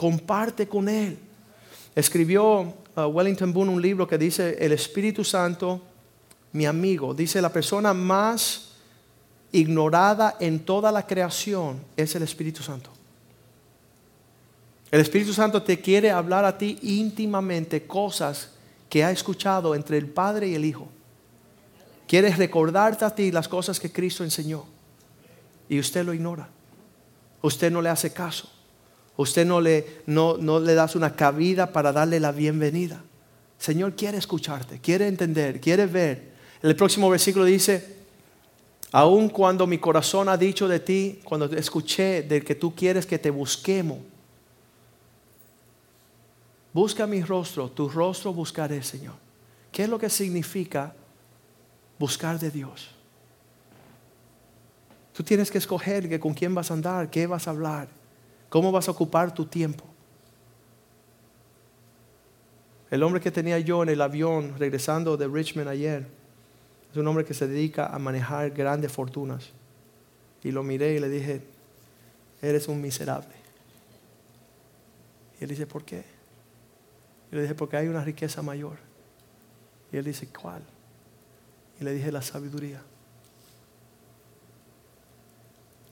comparte 0.00 0.66
con 0.66 0.88
Él. 0.88 1.18
Escribió 1.94 2.60
uh, 2.96 3.00
Wellington 3.02 3.52
Boone 3.52 3.70
un 3.70 3.82
libro 3.82 4.08
que 4.08 4.16
dice, 4.16 4.56
el 4.58 4.72
Espíritu 4.72 5.22
Santo, 5.22 5.78
mi 6.52 6.64
amigo, 6.64 7.12
dice, 7.12 7.42
la 7.42 7.52
persona 7.52 7.92
más 7.92 8.70
ignorada 9.52 10.38
en 10.40 10.60
toda 10.60 10.90
la 10.90 11.06
creación 11.06 11.82
es 11.98 12.14
el 12.14 12.22
Espíritu 12.22 12.62
Santo. 12.62 12.88
El 14.90 15.00
Espíritu 15.00 15.34
Santo 15.34 15.62
te 15.62 15.80
quiere 15.80 16.10
hablar 16.10 16.46
a 16.46 16.56
ti 16.56 16.78
íntimamente 16.80 17.86
cosas 17.86 18.52
que 18.88 19.04
ha 19.04 19.10
escuchado 19.10 19.74
entre 19.74 19.98
el 19.98 20.06
Padre 20.06 20.48
y 20.48 20.54
el 20.54 20.64
Hijo. 20.64 20.88
Quiere 22.08 22.34
recordarte 22.34 23.04
a 23.04 23.14
ti 23.14 23.30
las 23.30 23.48
cosas 23.48 23.78
que 23.78 23.92
Cristo 23.92 24.24
enseñó. 24.24 24.64
Y 25.68 25.78
usted 25.78 26.06
lo 26.06 26.14
ignora. 26.14 26.48
Usted 27.42 27.70
no 27.70 27.80
le 27.82 27.88
hace 27.88 28.12
caso. 28.12 28.50
Usted 29.16 29.44
no 29.46 29.60
le, 29.60 30.02
no, 30.06 30.36
no 30.36 30.60
le 30.60 30.74
das 30.74 30.96
una 30.96 31.14
cabida 31.14 31.72
para 31.72 31.92
darle 31.92 32.20
la 32.20 32.32
bienvenida. 32.32 33.02
Señor 33.58 33.94
quiere 33.94 34.16
escucharte, 34.16 34.80
quiere 34.80 35.06
entender, 35.06 35.60
quiere 35.60 35.86
ver. 35.86 36.30
El 36.62 36.74
próximo 36.74 37.10
versículo 37.10 37.44
dice, 37.44 37.96
aun 38.92 39.28
cuando 39.28 39.66
mi 39.66 39.78
corazón 39.78 40.28
ha 40.28 40.36
dicho 40.36 40.66
de 40.66 40.80
ti, 40.80 41.20
cuando 41.24 41.46
escuché 41.46 42.22
de 42.22 42.42
que 42.42 42.54
tú 42.54 42.74
quieres 42.74 43.04
que 43.04 43.18
te 43.18 43.28
busquemos, 43.28 43.98
busca 46.72 47.06
mi 47.06 47.22
rostro, 47.22 47.70
tu 47.70 47.88
rostro 47.88 48.32
buscaré, 48.32 48.82
Señor. 48.82 49.14
¿Qué 49.70 49.84
es 49.84 49.88
lo 49.88 49.98
que 49.98 50.08
significa 50.08 50.94
buscar 51.98 52.38
de 52.38 52.50
Dios? 52.50 52.88
Tú 55.12 55.22
tienes 55.22 55.50
que 55.50 55.58
escoger 55.58 56.18
con 56.20 56.34
quién 56.34 56.54
vas 56.54 56.70
a 56.70 56.74
andar, 56.74 57.10
qué 57.10 57.26
vas 57.26 57.46
a 57.46 57.50
hablar. 57.50 57.88
¿Cómo 58.48 58.72
vas 58.72 58.88
a 58.88 58.90
ocupar 58.90 59.32
tu 59.32 59.46
tiempo? 59.46 59.84
El 62.90 63.02
hombre 63.02 63.20
que 63.20 63.30
tenía 63.30 63.58
yo 63.60 63.82
en 63.82 63.88
el 63.90 64.00
avión 64.00 64.56
regresando 64.58 65.16
de 65.16 65.28
Richmond 65.28 65.68
ayer 65.68 66.06
es 66.90 66.96
un 66.96 67.06
hombre 67.06 67.24
que 67.24 67.34
se 67.34 67.46
dedica 67.46 67.86
a 67.86 67.98
manejar 67.98 68.50
grandes 68.50 68.90
fortunas. 68.90 69.50
Y 70.42 70.50
lo 70.50 70.62
miré 70.64 70.94
y 70.94 70.98
le 70.98 71.08
dije, 71.08 71.42
eres 72.42 72.66
un 72.66 72.80
miserable. 72.80 73.34
Y 75.40 75.44
él 75.44 75.50
dice, 75.50 75.66
¿por 75.66 75.84
qué? 75.84 76.04
Y 77.30 77.36
le 77.36 77.42
dije, 77.42 77.54
porque 77.54 77.76
hay 77.76 77.86
una 77.86 78.02
riqueza 78.02 78.42
mayor. 78.42 78.78
Y 79.92 79.96
él 79.96 80.04
dice, 80.04 80.26
¿cuál? 80.28 80.62
Y 81.80 81.84
le 81.84 81.92
dije, 81.92 82.10
la 82.10 82.22
sabiduría. 82.22 82.82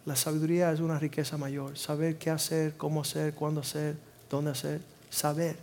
La 0.08 0.16
sabiduría 0.16 0.72
es 0.72 0.80
una 0.80 0.98
riqueza 0.98 1.36
mayor. 1.36 1.76
Saber 1.76 2.16
qué 2.16 2.30
hacer, 2.30 2.78
cómo 2.78 3.02
hacer, 3.02 3.34
cuándo 3.34 3.60
hacer, 3.60 3.98
dónde 4.30 4.52
hacer. 4.52 4.80
Saber. 5.10 5.58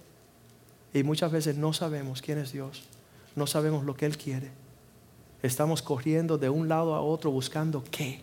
Y 0.94 1.02
muchas 1.02 1.32
veces 1.32 1.58
no 1.58 1.74
sabemos 1.74 2.22
quién 2.22 2.38
es 2.38 2.52
Dios. 2.52 2.84
No 3.36 3.48
sabemos 3.48 3.86
lo 3.86 3.96
que 3.96 4.06
Él 4.06 4.20
quiere. 4.20 4.52
Estamos 5.42 5.82
corriendo 5.82 6.38
de 6.38 6.52
un 6.52 6.70
lado 6.70 6.94
a 6.94 7.02
otro 7.02 7.32
buscando 7.32 7.84
qué. 7.90 8.22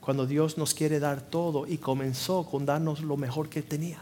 Cuando 0.00 0.26
Dios 0.26 0.58
nos 0.58 0.74
quiere 0.74 0.98
dar 0.98 1.20
todo 1.20 1.68
y 1.68 1.78
comenzó 1.78 2.44
con 2.44 2.66
darnos 2.66 3.00
lo 3.02 3.16
mejor 3.16 3.48
que 3.48 3.62
tenía. 3.62 4.00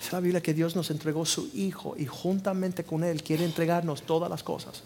Es 0.00 0.12
la 0.12 0.20
Biblia 0.20 0.40
que 0.40 0.54
Dios 0.54 0.76
nos 0.76 0.88
entregó 0.92 1.26
su 1.26 1.50
Hijo 1.52 1.96
y 1.98 2.06
juntamente 2.06 2.84
con 2.84 3.02
Él 3.02 3.24
quiere 3.24 3.44
entregarnos 3.44 4.02
todas 4.02 4.30
las 4.30 4.44
cosas. 4.44 4.84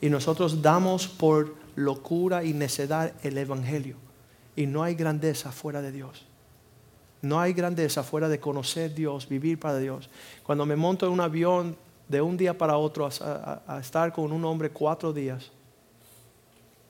Y 0.00 0.10
nosotros 0.10 0.60
damos 0.60 1.06
por 1.06 1.54
locura 1.76 2.42
y 2.42 2.52
necedad 2.52 3.12
el 3.22 3.38
Evangelio. 3.38 4.09
Y 4.56 4.66
no 4.66 4.82
hay 4.82 4.94
grandeza 4.94 5.52
fuera 5.52 5.80
de 5.80 5.92
Dios. 5.92 6.26
No 7.22 7.38
hay 7.38 7.52
grandeza 7.52 8.02
fuera 8.02 8.28
de 8.28 8.40
conocer 8.40 8.94
Dios, 8.94 9.28
vivir 9.28 9.58
para 9.60 9.78
Dios. 9.78 10.08
Cuando 10.42 10.64
me 10.64 10.76
monto 10.76 11.06
en 11.06 11.12
un 11.12 11.20
avión 11.20 11.76
de 12.08 12.22
un 12.22 12.36
día 12.36 12.56
para 12.56 12.76
otro 12.76 13.06
a, 13.06 13.78
estar 13.80 14.12
con 14.12 14.32
un 14.32 14.44
hombre 14.44 14.70
cuatro 14.70 15.12
días, 15.12 15.50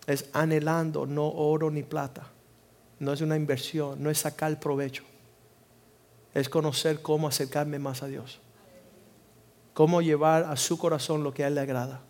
es 0.07 0.29
anhelando 0.33 1.07
no 1.07 1.29
oro 1.29 1.71
ni 1.71 1.83
plata. 1.83 2.27
No 2.99 3.13
es 3.13 3.21
una 3.21 3.37
inversión, 3.37 4.03
no 4.03 4.11
es 4.11 4.19
sacar 4.19 4.59
provecho. 4.61 5.03
Es 6.33 6.49
conocer 6.49 7.03
cómo 7.03 7.27
acercarme 7.27 7.79
más 7.79 8.03
a 8.03 8.07
Dios. 8.07 8.41
Cómo 9.75 10.01
llevar 10.01 10.45
a 10.45 10.57
su 10.57 10.79
corazón 10.79 11.25
lo 11.25 11.35
que 11.35 11.45
a 11.45 11.49
Él 11.49 11.57
le 11.57 11.63
agrada. 11.63 12.03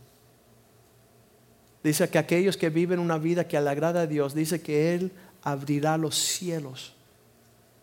Dice 1.83 2.09
que 2.11 2.19
aquellos 2.19 2.57
que 2.57 2.69
viven 2.69 2.99
una 2.99 3.17
vida 3.17 3.49
que 3.49 3.59
le 3.59 3.71
agrada 3.71 4.03
a 4.03 4.07
Dios, 4.07 4.35
dice 4.35 4.61
que 4.61 4.95
Él 4.95 5.13
abrirá 5.43 5.97
los 5.97 6.17
cielos 6.17 6.95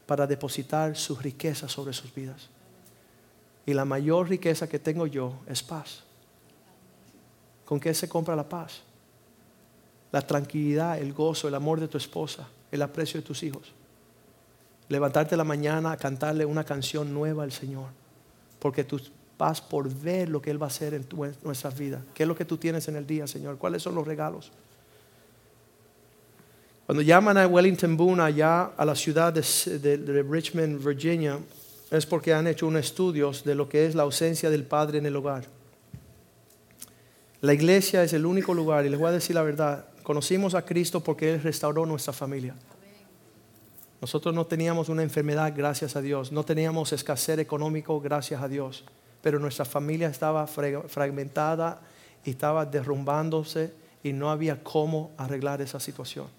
para 0.06 0.26
depositar 0.26 0.96
su 0.96 1.16
riqueza 1.16 1.68
sobre 1.68 1.94
sus 1.94 2.14
vidas. 2.14 2.50
Y 3.66 3.74
la 3.74 3.86
mayor 3.86 4.30
riqueza 4.30 4.68
que 4.68 4.80
tengo 4.80 5.08
yo 5.08 5.34
es 5.48 5.62
paz. 5.62 6.04
¿Con 7.66 7.80
qué 7.80 7.94
se 7.94 8.08
compra 8.08 8.36
la 8.36 8.48
paz? 8.48 8.82
La 10.12 10.22
tranquilidad, 10.22 10.98
el 11.00 11.12
gozo, 11.12 11.50
el 11.50 11.56
amor 11.56 11.82
de 11.82 11.90
tu 11.90 11.98
esposa, 11.98 12.48
el 12.72 12.82
aprecio 12.82 13.20
de 13.20 13.28
tus 13.28 13.44
hijos. 13.44 13.74
Levantarte 14.88 15.36
la 15.36 15.44
mañana 15.44 15.92
a 15.92 15.98
cantarle 15.98 16.46
una 16.46 16.64
canción 16.64 17.14
nueva 17.14 17.44
al 17.44 17.52
Señor. 17.52 17.90
Porque 18.60 18.86
tú 18.86 19.02
vas 19.38 19.60
por 19.60 19.94
ver 19.94 20.30
lo 20.30 20.42
que 20.42 20.50
Él 20.50 20.62
va 20.62 20.68
a 20.68 20.70
hacer 20.70 20.94
en, 20.94 21.06
nuestras 21.44 21.78
vidas. 21.78 22.02
¿Qué 22.14 22.24
es 22.24 22.30
lo 22.30 22.36
que 22.36 22.46
tú 22.46 22.58
tienes 22.58 22.88
en 22.88 22.96
el 22.96 23.06
día, 23.06 23.28
Señor? 23.28 23.58
¿Cuáles 23.58 23.84
son 23.84 23.96
los 23.96 24.08
regalos? 24.08 24.52
Cuando 26.88 27.02
llaman 27.02 27.38
a 27.38 27.46
Wellington 27.48 27.98
Boone 27.98 28.24
allá 28.24 28.72
a 28.78 28.86
la 28.86 28.96
ciudad 28.96 29.34
de, 29.34 30.24
Richmond, 30.24 30.82
Virginia, 30.82 31.38
es 31.92 32.06
porque 32.06 32.34
han 32.34 32.48
hecho 32.48 32.66
unos 32.66 32.86
estudios 32.86 33.44
de 33.44 33.56
lo 33.56 33.68
que 33.68 33.86
es 33.86 33.94
la 33.94 34.04
ausencia 34.04 34.50
del 34.50 34.64
padre 34.64 35.00
en 35.00 35.06
el 35.06 35.18
hogar. 35.18 35.44
La 37.42 37.54
iglesia 37.54 38.04
es 38.04 38.14
el 38.14 38.26
único 38.26 38.54
lugar, 38.54 38.86
y 38.86 38.90
les 38.90 38.98
voy 38.98 39.10
a 39.10 39.12
decir 39.12 39.36
la 39.36 39.44
verdad, 39.44 39.88
conocimos 40.02 40.56
a 40.56 40.62
Cristo 40.62 41.04
porque 41.04 41.34
Él 41.34 41.44
restauró 41.44 41.86
nuestra 41.86 42.14
familia. 42.14 42.56
Nosotros 44.00 44.34
no 44.34 44.46
teníamos 44.46 44.88
una 44.88 45.04
enfermedad, 45.04 45.52
gracias 45.54 45.98
a 45.98 46.02
Dios, 46.02 46.32
no 46.32 46.46
teníamos 46.46 46.94
escasez 46.94 47.38
económico, 47.38 48.00
gracias 48.00 48.42
a 48.42 48.48
Dios, 48.48 48.86
pero 49.22 49.40
nuestra 49.40 49.66
familia 49.66 50.08
estaba 50.08 50.48
fragmentada 50.48 51.82
y 52.24 52.30
estaba 52.30 52.66
derrumbándose 52.66 53.74
y 54.04 54.14
no 54.14 54.32
había 54.32 54.64
cómo 54.64 55.12
arreglar 55.18 55.62
esa 55.62 55.82
situación. 55.82 56.37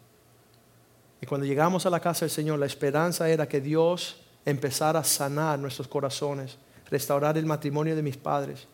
Y 1.21 1.27
cuando 1.27 1.47
llegamos 1.47 1.85
a 1.87 1.91
la 1.91 2.01
casa 2.01 2.21
del 2.21 2.31
Señor, 2.31 2.59
la 2.59 2.67
esperanza 2.67 3.29
era 3.29 3.49
que 3.49 3.61
Dios 3.61 4.17
empezara 4.45 5.01
a 5.01 5.05
sanar 5.05 5.59
nuestros 5.59 5.89
corazones, 5.89 6.57
restaurar 6.91 7.37
el 7.37 7.47
matrimonio 7.47 7.97
de 7.97 8.03
mis 8.03 8.17
padres, 8.17 8.67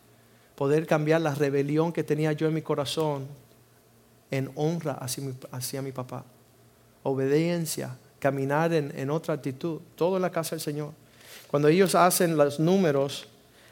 poder 0.55 0.85
cambiar 0.85 1.21
la 1.21 1.33
rebelión 1.33 1.91
que 1.91 2.03
tenía 2.03 2.31
yo 2.33 2.47
en 2.47 2.53
mi 2.53 2.61
corazón 2.61 3.27
en 4.31 4.51
honra 4.55 4.93
hacia 5.51 5.81
mi, 5.81 5.91
papá, 5.91 6.25
obediencia, 7.03 7.95
caminar 8.19 8.73
en, 8.73 8.91
en 8.97 9.09
otra 9.09 9.33
actitud, 9.33 9.81
todo 9.95 10.15
en 10.15 10.21
la 10.21 10.31
casa 10.31 10.51
del 10.51 10.61
Señor. 10.61 10.91
Cuando 11.47 11.67
ellos 11.67 11.95
hacen 11.95 12.35
los 12.35 12.59
números, 12.59 13.27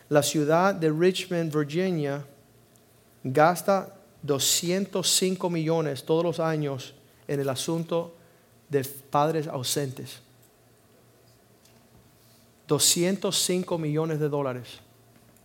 la 0.09 0.21
ciudad 0.21 0.75
de 0.75 0.91
Richmond, 0.91 1.55
Virginia, 1.55 2.23
gasta 3.23 3.95
205 4.21 5.49
millones 5.49 6.03
todos 6.03 6.23
los 6.23 6.39
años 6.39 6.93
en 7.27 7.39
el 7.39 7.49
asunto 7.49 8.13
de 8.73 8.83
padres 8.83 9.47
ausentes. 9.47 10.21
205 12.67 13.77
millones 13.77 14.19
de 14.19 14.27
dólares 14.27 14.79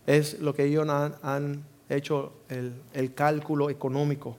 es 0.05 0.39
lo 0.39 0.53
que 0.53 0.65
ellos 0.65 0.87
han, 0.89 1.63
hecho 1.87 2.33
el, 2.49 2.73
el 2.93 3.13
cálculo 3.15 3.69
económico. 3.69 4.37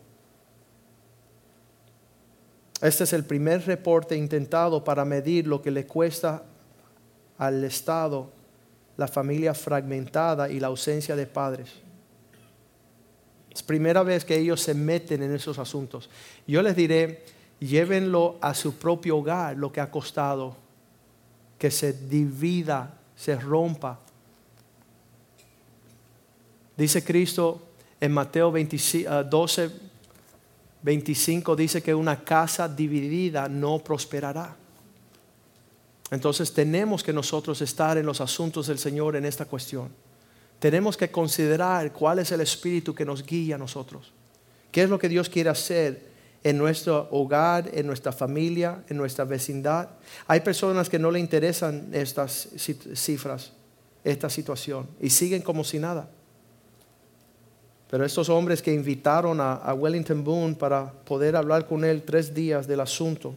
Este 2.80 3.04
es 3.04 3.12
el 3.12 3.24
primer 3.24 3.66
reporte 3.66 4.14
intentado 4.14 4.84
para 4.84 5.04
medir 5.04 5.46
lo 5.46 5.60
que 5.60 5.70
le 5.70 5.86
cuesta 5.86 6.44
al 7.38 7.64
Estado 7.64 8.30
la 9.00 9.08
familia 9.08 9.54
fragmentada 9.54 10.50
y 10.50 10.60
la 10.60 10.66
ausencia 10.66 11.16
de 11.16 11.26
padres. 11.26 11.70
Es 13.50 13.62
primera 13.62 14.02
vez 14.02 14.26
que 14.26 14.36
ellos 14.36 14.60
se 14.60 14.74
meten 14.74 15.22
en 15.22 15.34
esos 15.34 15.58
asuntos. 15.58 16.10
Yo 16.46 16.60
les 16.60 16.76
diré, 16.76 17.24
llévenlo 17.60 18.38
a 18.40 18.54
su 18.54 18.74
propio 18.74 19.18
hogar, 19.18 19.56
lo 19.56 19.70
que 19.70 19.80
ha 19.80 19.90
costado 19.90 20.56
que 21.60 21.70
se 21.70 21.92
divida, 21.92 22.98
se 23.14 23.36
rompa. 23.36 24.00
Dice 26.74 27.04
Cristo 27.04 27.60
en 28.00 28.12
Mateo 28.12 28.50
12, 28.50 29.70
25, 30.82 31.54
dice 31.54 31.82
que 31.82 31.94
una 31.94 32.24
casa 32.24 32.66
dividida 32.66 33.46
no 33.46 33.78
prosperará. 33.78 34.56
Entonces 36.10 36.54
tenemos 36.54 37.04
que 37.04 37.12
nosotros 37.12 37.60
estar 37.60 37.98
en 37.98 38.06
los 38.06 38.22
asuntos 38.22 38.66
del 38.68 38.78
Señor 38.78 39.14
en 39.16 39.26
esta 39.26 39.44
cuestión. 39.44 39.90
Tenemos 40.58 40.96
que 40.96 41.10
considerar 41.10 41.92
cuál 41.92 42.20
es 42.20 42.32
el 42.32 42.40
espíritu 42.40 42.94
que 42.94 43.04
nos 43.04 43.24
guía 43.24 43.56
a 43.56 43.58
nosotros. 43.58 44.14
¿Qué 44.72 44.84
es 44.84 44.88
lo 44.88 44.98
que 44.98 45.10
Dios 45.10 45.28
quiere 45.28 45.50
hacer 45.50 46.09
en 46.42 46.56
nuestro 46.56 47.08
hogar, 47.10 47.70
en 47.72 47.86
nuestra 47.86 48.12
familia, 48.12 48.82
en 48.88 48.96
nuestra 48.96 49.24
vecindad. 49.24 49.90
Hay 50.26 50.40
personas 50.40 50.88
que 50.88 50.98
no 50.98 51.10
le 51.10 51.20
interesan 51.20 51.88
estas 51.92 52.48
cifras, 52.94 53.52
esta 54.02 54.30
situación, 54.30 54.88
y 55.00 55.10
siguen 55.10 55.42
como 55.42 55.64
si 55.64 55.78
nada. 55.78 56.08
Pero 57.90 58.04
estos 58.04 58.28
hombres 58.28 58.62
que 58.62 58.72
invitaron 58.72 59.38
a, 59.40 59.74
Wellington 59.74 60.22
Boone 60.24 60.54
para 60.54 60.92
poder 60.92 61.36
hablar 61.36 61.66
con 61.66 61.84
él 61.84 62.02
tres 62.02 62.32
días 62.32 62.66
del 62.66 62.80
asunto, 62.80 63.34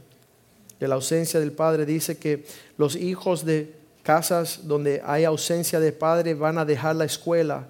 de 0.79 0.87
la 0.87 0.95
ausencia 0.95 1.39
del 1.39 1.51
padre, 1.51 1.85
dice 1.85 2.17
que 2.17 2.45
los 2.77 2.95
hijos 2.95 3.43
de 3.43 3.73
casas 4.03 4.61
donde 4.63 5.01
hay 5.03 5.23
ausencia 5.23 5.79
de 5.79 5.91
padre 5.91 6.35
van 6.35 6.57
a 6.57 6.65
dejar 6.65 6.95
la 6.95 7.05
escuela 7.05 7.67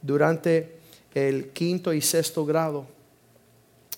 durante 0.00 0.76
el 1.14 1.50
quinto 1.50 1.92
y 1.92 2.00
sexto 2.00 2.44
grado 2.44 2.86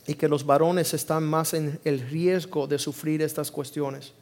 y 0.06 0.14
que 0.14 0.28
los 0.28 0.44
varones 0.44 0.94
están 0.94 1.24
más 1.24 1.54
en 1.54 1.80
el 1.84 2.00
riesgo 2.00 2.66
de 2.66 2.78
sufrir 2.78 3.22
estas 3.22 3.50
cuestiones. 3.50 4.12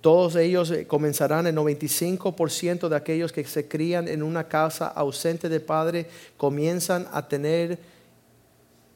Todos 0.00 0.36
ellos 0.36 0.70
eh, 0.70 0.86
comenzarán, 0.86 1.46
el 1.46 1.56
95% 1.56 2.88
de 2.88 2.96
aquellos 2.96 3.32
que 3.32 3.44
se 3.44 3.66
crían 3.66 4.06
en 4.08 4.22
una 4.22 4.46
casa 4.48 4.88
ausente 4.88 5.48
de 5.48 5.60
padre 5.60 6.08
comienzan 6.36 7.08
a 7.12 7.26
tener 7.26 7.78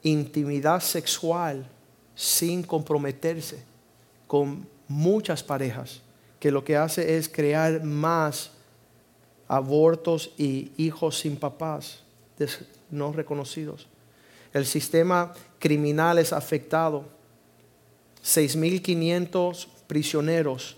intimidad 0.01 0.81
sexual 0.81 1.65
sin 2.15 2.63
comprometerse 2.63 3.63
con 4.27 4.65
muchas 4.87 5.43
parejas, 5.43 6.01
que 6.39 6.51
lo 6.51 6.63
que 6.63 6.77
hace 6.77 7.17
es 7.17 7.27
crear 7.27 7.83
más 7.83 8.51
abortos 9.47 10.31
y 10.37 10.71
hijos 10.77 11.19
sin 11.19 11.35
papás 11.37 12.03
no 12.89 13.11
reconocidos. 13.11 13.87
El 14.53 14.65
sistema 14.65 15.33
criminal 15.59 16.19
es 16.19 16.31
afectado. 16.31 17.05
6.500 18.23 19.67
prisioneros 19.87 20.77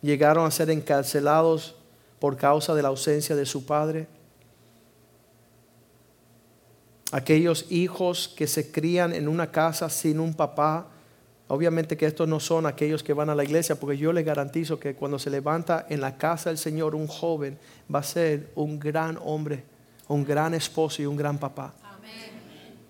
llegaron 0.00 0.44
a 0.44 0.50
ser 0.50 0.70
encarcelados 0.70 1.76
por 2.18 2.36
causa 2.36 2.74
de 2.74 2.82
la 2.82 2.88
ausencia 2.88 3.36
de 3.36 3.46
su 3.46 3.64
padre. 3.64 4.08
Aquellos 7.12 7.66
hijos 7.70 8.26
que 8.26 8.46
se 8.48 8.72
crían 8.72 9.12
en 9.12 9.28
una 9.28 9.52
casa 9.52 9.88
sin 9.88 10.18
un 10.18 10.34
papá 10.34 10.88
Obviamente 11.52 11.98
que 11.98 12.06
estos 12.06 12.26
no 12.26 12.40
son 12.40 12.64
aquellos 12.64 13.02
que 13.02 13.12
van 13.12 13.28
a 13.28 13.34
la 13.34 13.44
iglesia, 13.44 13.74
porque 13.74 13.98
yo 13.98 14.10
les 14.14 14.24
garantizo 14.24 14.80
que 14.80 14.94
cuando 14.94 15.18
se 15.18 15.28
levanta 15.28 15.84
en 15.90 16.00
la 16.00 16.16
casa 16.16 16.48
del 16.48 16.56
Señor 16.56 16.94
un 16.94 17.06
joven, 17.06 17.58
va 17.94 17.98
a 17.98 18.02
ser 18.02 18.50
un 18.54 18.78
gran 18.78 19.18
hombre, 19.22 19.62
un 20.08 20.24
gran 20.24 20.54
esposo 20.54 21.02
y 21.02 21.04
un 21.04 21.14
gran 21.14 21.36
papá. 21.36 21.74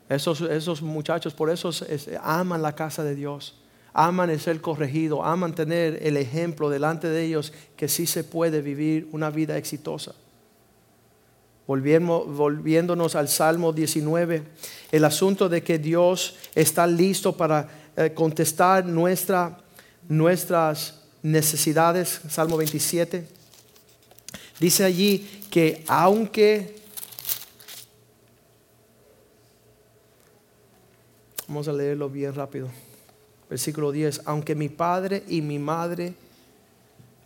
Esos, 0.09 0.41
esos 0.43 0.83
muchachos 0.83 1.35
por 1.35 1.51
eso 1.51 1.71
aman 2.21 2.63
la 2.63 2.75
casa 2.75 3.03
de 3.03 3.15
Dios, 3.15 3.55
aman 3.93 4.31
el 4.31 4.41
ser 4.41 4.61
corregido, 4.61 5.25
aman 5.25 5.55
tener 5.55 5.99
el 6.03 6.17
ejemplo 6.17 6.71
delante 6.71 7.09
de 7.09 7.25
ellos 7.25 7.53
que 7.77 7.89
sí 7.89 8.07
se 8.07 8.25
puede 8.25 8.61
vivir 8.63 9.09
una 9.13 9.31
vida 9.31 9.57
exitosa. 9.57 10.15
volviéndonos 11.67 13.15
al 13.15 13.29
Salmo 13.29 13.73
19, 13.73 14.43
el 14.91 15.05
asunto 15.05 15.49
de 15.49 15.63
que 15.63 15.79
Dios 15.79 16.37
está 16.55 16.87
listo 16.87 17.37
para 17.37 17.69
eh, 17.97 18.13
contestar 18.15 18.85
nuestra, 18.85 19.59
nuestras 20.09 21.01
necesidades, 21.23 22.21
Salmo 22.29 22.57
27, 22.57 23.27
dice 24.59 24.85
allí 24.85 25.45
que 25.51 25.85
aunque 25.87 26.82
Vamos 31.53 31.69
a 31.69 31.73
leerlo 31.75 32.09
bien 32.09 32.35
rápido. 32.35 32.69
Versículo 33.51 33.93
10. 33.93 34.23
Aunque 34.25 34.55
mi 34.55 34.71
padre 34.71 35.23
y 35.29 35.43
mi 35.43 35.59
madre 35.59 36.15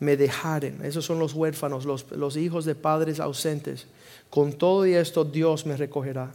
me 0.00 0.16
dejaren, 0.16 0.84
esos 0.84 1.04
son 1.04 1.20
los 1.20 1.32
huérfanos, 1.32 1.84
los, 1.84 2.36
hijos 2.36 2.64
de 2.64 2.74
padres 2.74 3.20
ausentes, 3.20 3.86
con 4.28 4.54
todo 4.54 4.84
y 4.84 4.94
esto 4.94 5.24
Dios 5.24 5.64
me 5.64 5.76
recogerá. 5.76 6.32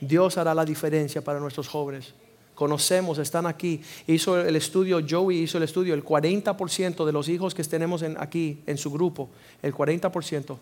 Dios 0.00 0.38
hará 0.38 0.54
la 0.54 0.64
diferencia 0.64 1.22
para 1.22 1.40
nuestros 1.40 1.68
jóvenes. 1.68 2.14
Conocemos, 2.54 3.18
están 3.18 3.44
aquí. 3.44 3.82
Hizo 4.06 4.40
el 4.40 4.56
estudio, 4.56 5.02
Joey 5.06 5.40
hizo 5.42 5.58
el 5.58 5.64
estudio, 5.64 5.92
el 5.92 6.02
40% 6.02 7.04
de 7.04 7.12
los 7.12 7.28
hijos 7.28 7.54
que 7.54 7.62
tenemos 7.64 8.00
en, 8.00 8.16
aquí 8.18 8.62
en 8.64 8.78
su 8.78 8.90
grupo, 8.90 9.28
el 9.60 9.74
40% 9.74 10.56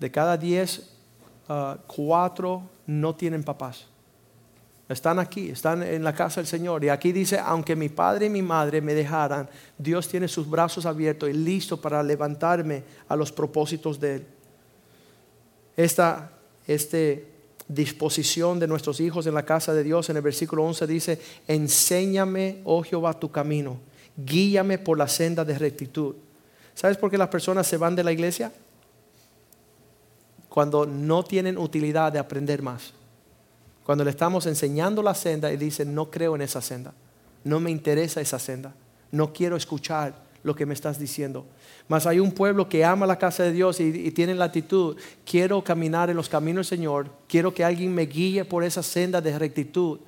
de 0.00 0.10
cada 0.10 0.36
10, 0.36 0.90
4 1.86 2.62
ah, 2.64 2.68
no 2.88 3.14
tienen 3.14 3.44
papás. 3.44 3.86
Están 4.88 5.18
aquí, 5.18 5.50
están 5.50 5.82
en 5.82 6.02
la 6.02 6.14
casa 6.14 6.40
del 6.40 6.46
Señor. 6.46 6.82
Y 6.82 6.88
aquí 6.88 7.12
dice, 7.12 7.38
aunque 7.38 7.76
mi 7.76 7.90
padre 7.90 8.26
y 8.26 8.30
mi 8.30 8.40
madre 8.40 8.80
me 8.80 8.94
dejaran, 8.94 9.48
Dios 9.76 10.08
tiene 10.08 10.28
sus 10.28 10.48
brazos 10.48 10.86
abiertos 10.86 11.28
y 11.28 11.34
listo 11.34 11.78
para 11.78 12.02
levantarme 12.02 12.82
a 13.06 13.14
los 13.14 13.30
propósitos 13.30 14.00
de 14.00 14.14
Él. 14.14 14.26
Esta 15.76 16.32
este, 16.66 17.26
disposición 17.68 18.58
de 18.58 18.66
nuestros 18.66 18.98
hijos 19.00 19.26
en 19.26 19.34
la 19.34 19.44
casa 19.44 19.74
de 19.74 19.84
Dios, 19.84 20.08
en 20.08 20.16
el 20.16 20.22
versículo 20.22 20.64
11 20.64 20.86
dice, 20.86 21.20
enséñame, 21.46 22.62
oh 22.64 22.82
Jehová, 22.82 23.12
tu 23.12 23.30
camino, 23.30 23.78
guíame 24.16 24.78
por 24.78 24.96
la 24.96 25.06
senda 25.06 25.44
de 25.44 25.58
rectitud. 25.58 26.14
¿Sabes 26.74 26.96
por 26.96 27.10
qué 27.10 27.18
las 27.18 27.28
personas 27.28 27.66
se 27.66 27.76
van 27.76 27.94
de 27.94 28.04
la 28.04 28.12
iglesia? 28.12 28.52
Cuando 30.48 30.86
no 30.86 31.24
tienen 31.24 31.58
utilidad 31.58 32.10
de 32.10 32.18
aprender 32.18 32.62
más. 32.62 32.94
Cuando 33.88 34.04
le 34.04 34.10
estamos 34.10 34.44
enseñando 34.44 35.02
la 35.02 35.14
senda 35.14 35.50
y 35.50 35.56
dicen, 35.56 35.94
no 35.94 36.10
creo 36.10 36.34
en 36.34 36.42
esa 36.42 36.60
senda, 36.60 36.92
no 37.42 37.58
me 37.58 37.70
interesa 37.70 38.20
esa 38.20 38.38
senda, 38.38 38.74
no 39.10 39.32
quiero 39.32 39.56
escuchar 39.56 40.12
lo 40.42 40.54
que 40.54 40.66
me 40.66 40.74
estás 40.74 40.98
diciendo. 40.98 41.46
Mas 41.88 42.04
hay 42.06 42.20
un 42.20 42.32
pueblo 42.32 42.68
que 42.68 42.84
ama 42.84 43.06
la 43.06 43.16
casa 43.16 43.44
de 43.44 43.52
Dios 43.52 43.80
y, 43.80 44.10
tiene 44.10 44.34
la 44.34 44.44
actitud, 44.44 44.98
quiero 45.24 45.64
caminar 45.64 46.10
en 46.10 46.16
los 46.16 46.28
caminos 46.28 46.68
del 46.68 46.78
Señor, 46.78 47.08
quiero 47.26 47.54
que 47.54 47.64
alguien 47.64 47.94
me 47.94 48.04
guíe 48.04 48.44
por 48.44 48.62
esa 48.62 48.82
senda 48.82 49.22
de 49.22 49.38
rectitud, 49.38 50.00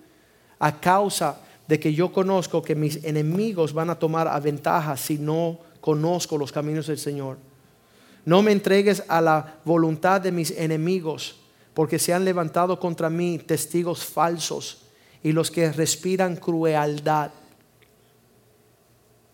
a 0.58 0.78
causa 0.78 1.40
de 1.66 1.80
que 1.80 1.94
yo 1.94 2.12
conozco 2.12 2.60
que 2.60 2.74
mis 2.74 3.02
enemigos 3.02 3.72
van 3.72 3.88
a 3.88 3.98
tomar 3.98 4.28
a 4.28 4.38
ventaja 4.40 4.94
si 4.98 5.16
no 5.16 5.58
conozco 5.80 6.36
los 6.36 6.52
caminos 6.52 6.88
del 6.88 6.98
Señor. 6.98 7.38
No 8.26 8.42
me 8.42 8.52
entregues 8.52 9.02
a 9.08 9.22
la 9.22 9.54
voluntad 9.64 10.20
de 10.20 10.32
mis 10.32 10.50
enemigos 10.50 11.39
porque 11.74 11.98
se 11.98 12.12
han 12.12 12.24
levantado 12.24 12.78
contra 12.80 13.10
mí 13.10 13.38
testigos 13.38 14.04
falsos 14.04 14.82
y 15.22 15.32
los 15.32 15.50
que 15.50 15.70
respiran 15.72 16.36
crueldad. 16.36 17.30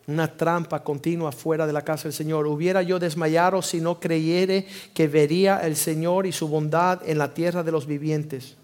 Una 0.07 0.37
trampa 0.37 0.85
continua 0.85 1.33
fuera 1.33 1.67
de 1.67 1.73
la 1.73 1.83
casa 1.83 2.05
del 2.05 2.13
Señor. 2.13 2.47
Hubiera 2.47 2.83
yo 2.83 2.99
desmayado 2.99 3.61
si 3.63 3.81
no 3.81 3.99
creyere 3.99 4.67
que 4.95 5.09
vería 5.09 5.59
el 5.59 5.75
Señor 5.75 6.27
y 6.27 6.33
su 6.33 6.47
bondad 6.47 7.01
en 7.05 7.19
la 7.19 7.35
tierra 7.35 7.63
de 7.63 7.73
los 7.73 7.87
vivientes. 7.87 8.57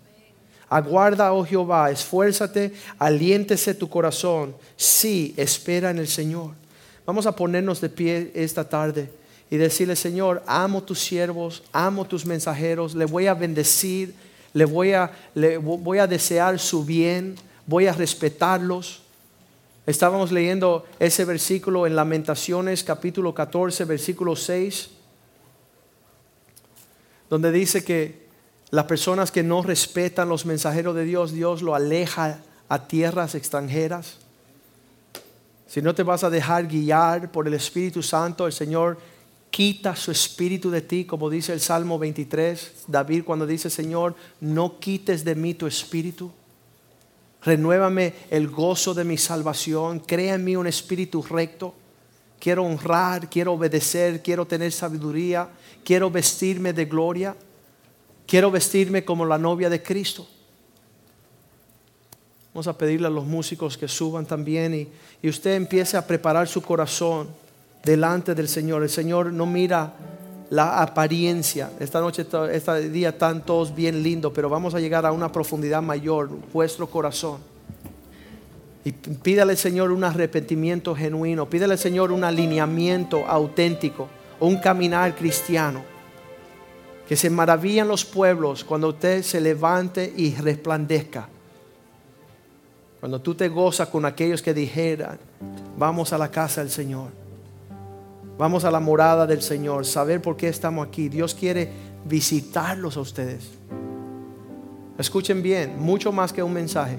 Aguarda, 0.69 1.33
oh 1.33 1.45
Jehová, 1.45 1.91
esfuérzate, 1.91 2.73
aliéntese 2.99 3.75
tu 3.75 3.89
corazón. 3.89 4.55
Sí, 4.77 5.35
espera 5.37 5.91
en 5.91 5.99
el 5.99 6.09
Señor. 6.09 6.53
Vamos 7.05 7.27
a 7.27 7.35
ponernos 7.35 7.81
de 7.81 7.89
pie 7.89 8.31
esta 8.35 8.69
tarde 8.69 9.22
y 9.53 9.59
decirle, 9.59 9.97
Señor, 9.97 10.43
amo 10.47 10.83
tus 10.83 10.99
siervos, 10.99 11.63
amo 11.73 12.07
tus 12.07 12.25
mensajeros, 12.25 12.95
le 12.95 13.05
voy 13.05 13.27
a 13.27 13.35
bendecir, 13.35 14.15
le 14.55 14.65
voy 14.65 14.95
a, 14.95 15.13
le 15.35 15.59
voy 15.59 15.99
a 15.99 16.07
desear 16.07 16.59
su 16.59 16.87
bien, 16.87 17.35
voy 17.67 17.87
a 17.87 17.93
respetarlos. 17.93 19.03
Estábamos 19.85 20.33
leyendo 20.33 20.87
ese 20.99 21.27
versículo 21.27 21.87
en 21.87 21.95
Lamentaciones 21.95 22.83
capítulo 22.83 23.35
14, 23.35 23.85
versículo 23.85 24.37
6, 24.37 24.89
donde 27.29 27.53
dice 27.53 27.85
que 27.85 28.27
las 28.71 28.87
personas 28.87 29.31
que 29.31 29.43
no 29.43 29.63
respetan 29.63 30.31
los 30.31 30.47
mensajeros 30.47 30.95
de 30.95 31.05
Dios, 31.05 31.31
Dios 31.31 31.61
lo 31.61 31.75
aleja 31.75 32.39
a 32.71 32.87
tierras 32.89 33.35
extranjeras. 33.35 34.17
Si 35.67 35.83
no 35.83 35.95
te 35.95 36.05
vas 36.05 36.25
a 36.25 36.31
dejar 36.31 36.69
guiar 36.69 37.31
por 37.31 37.47
el 37.47 37.53
Espíritu 37.53 38.03
Santo, 38.03 38.47
el 38.47 38.55
Señor 38.55 39.12
quita 39.53 39.95
su 39.95 40.11
espíritu 40.11 40.71
de 40.71 40.81
ti, 40.81 41.05
como 41.05 41.29
dice 41.29 41.53
el 41.53 41.61
Salmo 41.61 41.99
23, 41.99 42.85
David 42.89 43.23
cuando 43.23 43.47
dice, 43.47 43.69
Señor, 43.69 44.17
no 44.41 44.81
quites 44.81 45.25
de 45.25 45.35
mí 45.35 45.53
tu 45.53 45.67
espíritu. 45.67 46.33
Renuévame 47.43 48.15
el 48.31 48.49
gozo 48.49 48.95
de 48.95 49.05
mi 49.05 49.19
salvación, 49.19 50.01
crea 50.01 50.37
en 50.37 50.45
mí 50.45 50.57
un 50.57 50.67
espíritu 50.67 51.23
recto. 51.23 51.75
Quiero 52.41 52.65
honrar, 52.65 53.29
quiero 53.29 53.53
obedecer, 53.53 54.23
quiero 54.23 54.47
tener 54.47 54.73
sabiduría, 54.73 55.51
quiero 55.85 56.11
vestirme 56.11 56.73
de 56.73 56.87
gloria, 56.87 57.37
quiero 58.27 58.51
vestirme 58.51 59.05
como 59.05 59.27
la 59.27 59.37
novia 59.37 59.69
de 59.69 59.83
Cristo. 59.83 60.27
Vamos 62.55 62.69
a 62.69 62.79
pedirle 62.79 63.09
a 63.09 63.11
los 63.11 63.27
músicos 63.27 63.77
que 63.77 63.87
suban 63.87 64.25
también 64.25 64.75
y, 64.75 64.89
y 65.21 65.29
usted 65.29 65.57
empiece 65.57 65.99
a 65.99 66.07
preparar 66.07 66.49
su 66.49 66.63
corazón 66.63 67.42
delante 67.85 68.35
del 68.35 68.49
Señor. 68.49 68.83
El 68.83 68.91
Señor 68.91 69.33
no 69.33 69.47
mira 69.47 69.93
la 70.51 70.83
apariencia. 70.83 71.71
Esta 71.81 72.01
noche, 72.01 72.27
este 72.53 72.91
día 72.91 73.11
están 73.11 73.43
todos 73.43 73.75
bien 73.75 74.03
lindos, 74.03 74.33
pero 74.35 74.49
vamos 74.49 74.75
a 74.75 74.81
llegar 74.81 75.07
a 75.07 75.13
una 75.13 75.33
profundidad 75.33 75.83
mayor, 75.83 76.29
vuestro 76.53 76.87
corazón. 76.87 77.39
Y 78.85 78.93
pídale 78.93 79.53
al 79.53 79.59
Señor 79.59 79.93
un 79.93 80.05
arrepentimiento 80.05 80.95
genuino, 80.95 81.49
pídale 81.49 81.75
al 81.75 81.79
Señor 81.79 82.13
un 82.13 82.25
alineamiento 82.25 83.25
auténtico, 83.27 84.09
un 84.41 84.59
caminar 84.59 85.15
cristiano. 85.15 85.83
Que 87.09 87.17
se 87.17 87.31
maravillan 87.31 87.89
los 87.89 88.05
pueblos 88.05 88.65
cuando 88.65 88.89
usted 88.89 89.23
se 89.23 89.41
levante 89.41 90.13
y 90.17 90.35
resplandezca. 90.35 91.29
Cuando 93.01 93.21
tú 93.21 93.35
te 93.35 93.49
gozas 93.49 93.89
con 93.89 94.05
aquellos 94.05 94.43
que 94.43 94.55
dijeran, 94.55 95.19
vamos 95.77 96.13
a 96.13 96.19
la 96.19 96.31
casa 96.31 96.61
del 96.61 96.71
Señor. 96.71 97.22
Vamos 98.39 98.65
a 98.65 98.71
la 98.71 98.81
morada 98.81 99.27
del 99.27 99.43
Señor, 99.43 99.85
saber 99.85 100.23
por 100.23 100.37
qué 100.37 100.49
estamos 100.49 100.87
aquí. 100.87 101.09
Dios 101.09 101.35
quiere 101.35 101.71
visitarlos 102.05 102.97
a 102.97 103.01
ustedes. 103.01 103.51
Escuchen 104.99 105.43
bien, 105.43 105.77
mucho 105.79 106.13
más 106.13 106.33
que 106.33 106.43
un 106.43 106.53
mensaje, 106.53 106.99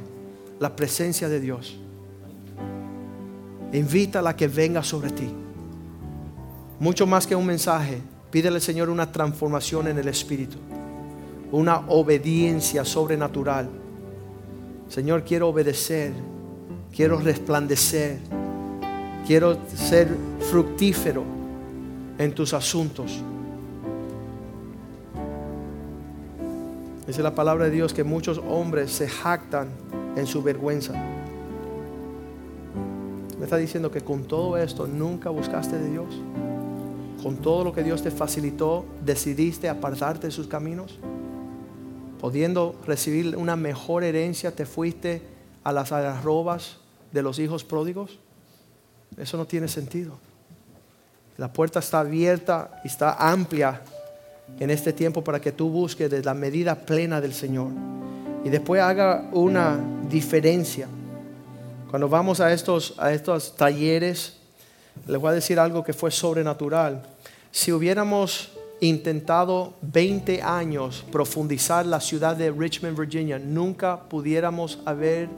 la 0.60 0.76
presencia 0.76 1.30
de 1.30 1.40
Dios. 1.40 1.78
Invítala 3.72 4.32
a 4.32 4.36
que 4.36 4.48
venga 4.48 4.84
sobre 4.84 5.10
ti. 5.10 5.30
Mucho 6.80 7.08
más 7.08 7.26
que 7.26 7.36
un 7.36 7.46
mensaje, 7.46 8.00
pídele 8.30 8.58
al 8.58 8.62
Señor 8.62 8.90
una 8.90 9.12
transformación 9.12 9.88
en 9.88 9.98
el 9.98 10.08
Espíritu, 10.08 10.58
una 11.52 11.80
obediencia 11.88 12.86
sobrenatural. 12.86 13.70
Señor, 14.90 15.24
quiero 15.24 15.50
obedecer, 15.50 16.14
quiero 16.94 17.18
resplandecer 17.20 18.20
Quiero 19.26 19.58
ser 19.68 20.10
fructífero 20.52 21.24
en 22.18 22.34
tus 22.34 22.54
asuntos. 22.54 23.22
Dice 27.08 27.24
la 27.24 27.34
palabra 27.34 27.66
de 27.66 27.72
Dios 27.72 27.94
que 27.94 28.04
muchos 28.04 28.42
hombres 28.50 28.92
se 28.92 29.08
jactan 29.08 29.70
en 30.16 30.26
su 30.26 30.44
vergüenza. 30.44 30.94
Me 33.38 33.46
está 33.46 33.58
diciendo 33.58 33.92
que 33.92 34.02
con 34.02 34.24
todo 34.24 34.58
esto 34.58 34.88
nunca 34.88 35.30
buscaste 35.30 35.78
de 35.78 35.90
Dios. 35.90 36.08
Con 37.22 37.38
todo 37.38 37.64
lo 37.64 37.74
que 37.74 37.84
Dios 37.84 38.02
te 38.02 38.12
facilitó, 38.12 38.86
decidiste 39.04 39.70
apartarte 39.70 40.28
de 40.28 40.32
sus 40.32 40.48
caminos. 40.48 41.00
Pudiendo 42.20 42.76
recibir 42.86 43.36
una 43.38 43.56
mejor 43.56 44.04
herencia, 44.04 44.56
te 44.56 44.66
fuiste 44.66 45.22
a 45.64 45.72
las 45.72 45.92
arrobas 45.92 46.78
de 47.12 47.22
los 47.22 47.40
hijos 47.40 47.64
pródigos? 47.64 48.20
Eso 49.18 49.38
no 49.38 49.46
tiene 49.46 49.68
sentido. 49.68 50.18
La 51.38 51.52
puerta 51.52 51.80
está 51.80 52.00
abierta 52.00 52.82
y 52.84 52.88
está 52.88 53.14
amplia 53.14 53.82
en 54.60 54.70
este 54.70 54.94
tiempo 54.94 55.24
para 55.24 55.40
que 55.42 55.52
tú 55.52 55.70
busques 55.70 56.10
de 56.10 56.24
la 56.24 56.34
medida 56.34 56.76
plena 56.76 57.20
del 57.20 57.34
Señor. 57.34 57.70
Y 58.44 58.50
después 58.50 58.82
haga 58.82 59.30
una 59.32 59.80
diferencia. 60.10 60.88
Cuando 61.90 62.10
vamos 62.10 62.40
a 62.40 62.52
estos, 62.52 62.96
a 62.98 63.12
estos 63.14 63.56
talleres, 63.56 64.38
les 65.08 65.20
voy 65.20 65.32
a 65.32 65.34
decir 65.34 65.60
algo 65.60 65.84
que 65.84 65.94
fue 65.94 66.12
sobrenatural. 66.12 67.04
Si 67.52 67.72
hubiéramos 67.72 68.52
intentado 68.80 69.76
20 69.82 70.42
años 70.42 71.06
profundizar 71.12 71.86
la 71.86 72.02
ciudad 72.02 72.36
de 72.36 72.52
Richmond, 72.52 73.00
Virginia, 73.00 73.40
nunca 73.40 74.00
pudiéramos 74.00 74.80
haber 74.86 75.30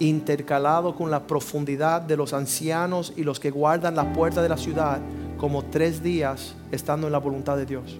intercalado 0.00 0.94
con 0.94 1.10
la 1.10 1.26
profundidad 1.26 2.00
de 2.00 2.16
los 2.16 2.32
ancianos 2.32 3.12
y 3.16 3.24
los 3.24 3.40
que 3.40 3.50
guardan 3.50 3.96
la 3.96 4.12
puerta 4.12 4.42
de 4.42 4.48
la 4.48 4.56
ciudad 4.56 5.00
como 5.38 5.64
tres 5.64 6.02
días 6.02 6.54
estando 6.70 7.06
en 7.06 7.12
la 7.12 7.18
voluntad 7.18 7.56
de 7.56 7.66
Dios. 7.66 7.98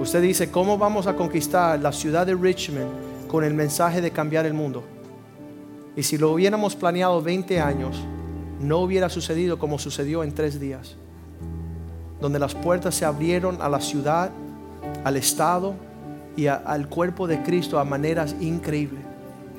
Usted 0.00 0.22
dice, 0.22 0.50
¿cómo 0.50 0.78
vamos 0.78 1.06
a 1.06 1.14
conquistar 1.14 1.78
la 1.78 1.92
ciudad 1.92 2.26
de 2.26 2.34
Richmond 2.34 3.28
con 3.28 3.44
el 3.44 3.54
mensaje 3.54 4.00
de 4.00 4.10
cambiar 4.10 4.46
el 4.46 4.54
mundo? 4.54 4.82
Y 5.94 6.02
si 6.02 6.16
lo 6.16 6.32
hubiéramos 6.32 6.74
planeado 6.74 7.20
20 7.20 7.60
años, 7.60 7.96
no 8.60 8.78
hubiera 8.78 9.08
sucedido 9.08 9.58
como 9.58 9.78
sucedió 9.78 10.22
en 10.22 10.34
tres 10.34 10.58
días, 10.58 10.96
donde 12.20 12.38
las 12.38 12.54
puertas 12.54 12.94
se 12.94 13.04
abrieron 13.04 13.60
a 13.60 13.68
la 13.68 13.80
ciudad, 13.80 14.30
al 15.04 15.16
Estado 15.16 15.74
y 16.36 16.46
al 16.46 16.88
cuerpo 16.88 17.26
de 17.26 17.42
Cristo 17.42 17.78
a 17.78 17.84
maneras 17.84 18.34
increíbles. 18.40 19.09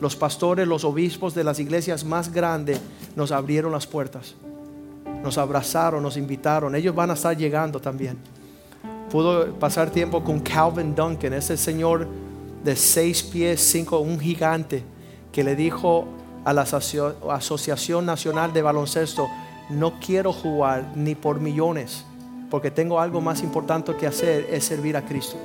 Los 0.02 0.18
pastores, 0.18 0.68
los 0.68 0.84
obispos 0.84 1.34
de 1.34 1.46
las 1.46 1.60
iglesias 1.60 2.04
más 2.04 2.34
grandes 2.34 2.82
nos 3.16 3.32
abrieron 3.32 3.72
las 3.72 3.88
puertas 3.88 4.36
nos 5.22 5.38
abrazaron, 5.38 6.02
nos 6.04 6.18
invitaron. 6.18 6.76
Ellos 6.76 6.96
van 6.96 7.12
a 7.12 7.14
estar 7.14 7.36
llegando 7.38 7.80
también. 7.80 8.18
Pudo 9.12 9.54
pasar 9.56 9.90
tiempo 9.90 10.24
con 10.24 10.40
Calvin 10.40 10.96
Duncan, 10.96 11.34
ese 11.34 11.58
señor 11.58 12.08
de 12.64 12.76
seis 12.76 13.22
pies, 13.24 13.62
cinco, 13.62 14.00
un 14.00 14.20
gigante, 14.20 14.84
que 15.32 15.44
le 15.44 15.56
dijo 15.56 16.08
a 16.46 16.54
la 16.54 16.62
Asociación 16.62 18.06
Nacional 18.06 18.54
de 18.54 18.62
Baloncesto, 18.62 19.28
no 19.70 20.00
quiero 20.00 20.34
jugar 20.34 20.92
ni 20.96 21.16
por 21.16 21.40
millones, 21.40 22.06
porque 22.50 22.72
tengo 22.72 23.00
algo 23.00 23.22
más 23.22 23.44
importante 23.44 23.96
que 23.96 24.08
hacer, 24.08 24.48
es 24.50 24.66
servir 24.66 24.96
a 24.96 25.06
Cristo. 25.06 25.38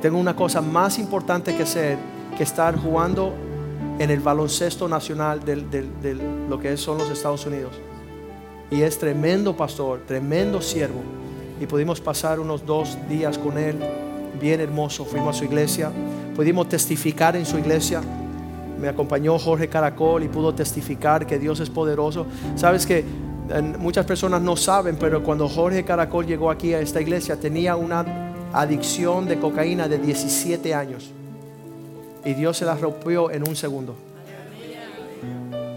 Tengo 0.00 0.18
una 0.18 0.36
cosa 0.36 0.60
más 0.60 0.98
importante 0.98 1.56
que 1.56 1.64
hacer 1.64 1.98
que 2.38 2.44
estar 2.44 2.74
jugando 2.78 3.34
en 3.98 4.10
el 4.10 4.20
baloncesto 4.20 4.88
nacional 4.88 5.44
de 5.44 6.16
lo 6.48 6.58
que 6.58 6.74
son 6.78 6.96
los 6.96 7.10
Estados 7.10 7.44
Unidos 7.44 7.72
y 8.70 8.82
es 8.82 8.98
tremendo 8.98 9.56
pastor, 9.56 10.02
tremendo 10.06 10.60
siervo. 10.60 11.00
Y 11.60 11.66
pudimos 11.66 12.00
pasar 12.00 12.38
unos 12.38 12.64
dos 12.64 12.96
días 13.08 13.38
con 13.38 13.58
él, 13.58 13.76
bien 14.40 14.60
hermoso. 14.60 15.04
Fuimos 15.04 15.36
a 15.36 15.38
su 15.38 15.44
iglesia, 15.44 15.90
pudimos 16.36 16.68
testificar 16.68 17.34
en 17.36 17.46
su 17.46 17.58
iglesia. 17.58 18.00
Me 18.80 18.88
acompañó 18.88 19.38
Jorge 19.38 19.68
Caracol 19.68 20.22
y 20.22 20.28
pudo 20.28 20.54
testificar 20.54 21.26
que 21.26 21.38
Dios 21.38 21.58
es 21.60 21.70
poderoso. 21.70 22.26
Sabes 22.54 22.86
que 22.86 23.04
muchas 23.78 24.06
personas 24.06 24.40
no 24.42 24.56
saben, 24.56 24.96
pero 24.96 25.22
cuando 25.24 25.48
Jorge 25.48 25.84
Caracol 25.84 26.26
llegó 26.26 26.50
aquí 26.50 26.74
a 26.74 26.80
esta 26.80 27.00
iglesia 27.00 27.40
tenía 27.40 27.74
una 27.74 28.04
adicción 28.52 29.26
de 29.26 29.38
cocaína 29.38 29.88
de 29.88 29.98
17 29.98 30.74
años. 30.74 31.10
Y 32.24 32.34
Dios 32.34 32.56
se 32.56 32.64
la 32.64 32.74
rompió 32.74 33.30
en 33.30 33.48
un 33.48 33.56
segundo. 33.56 33.94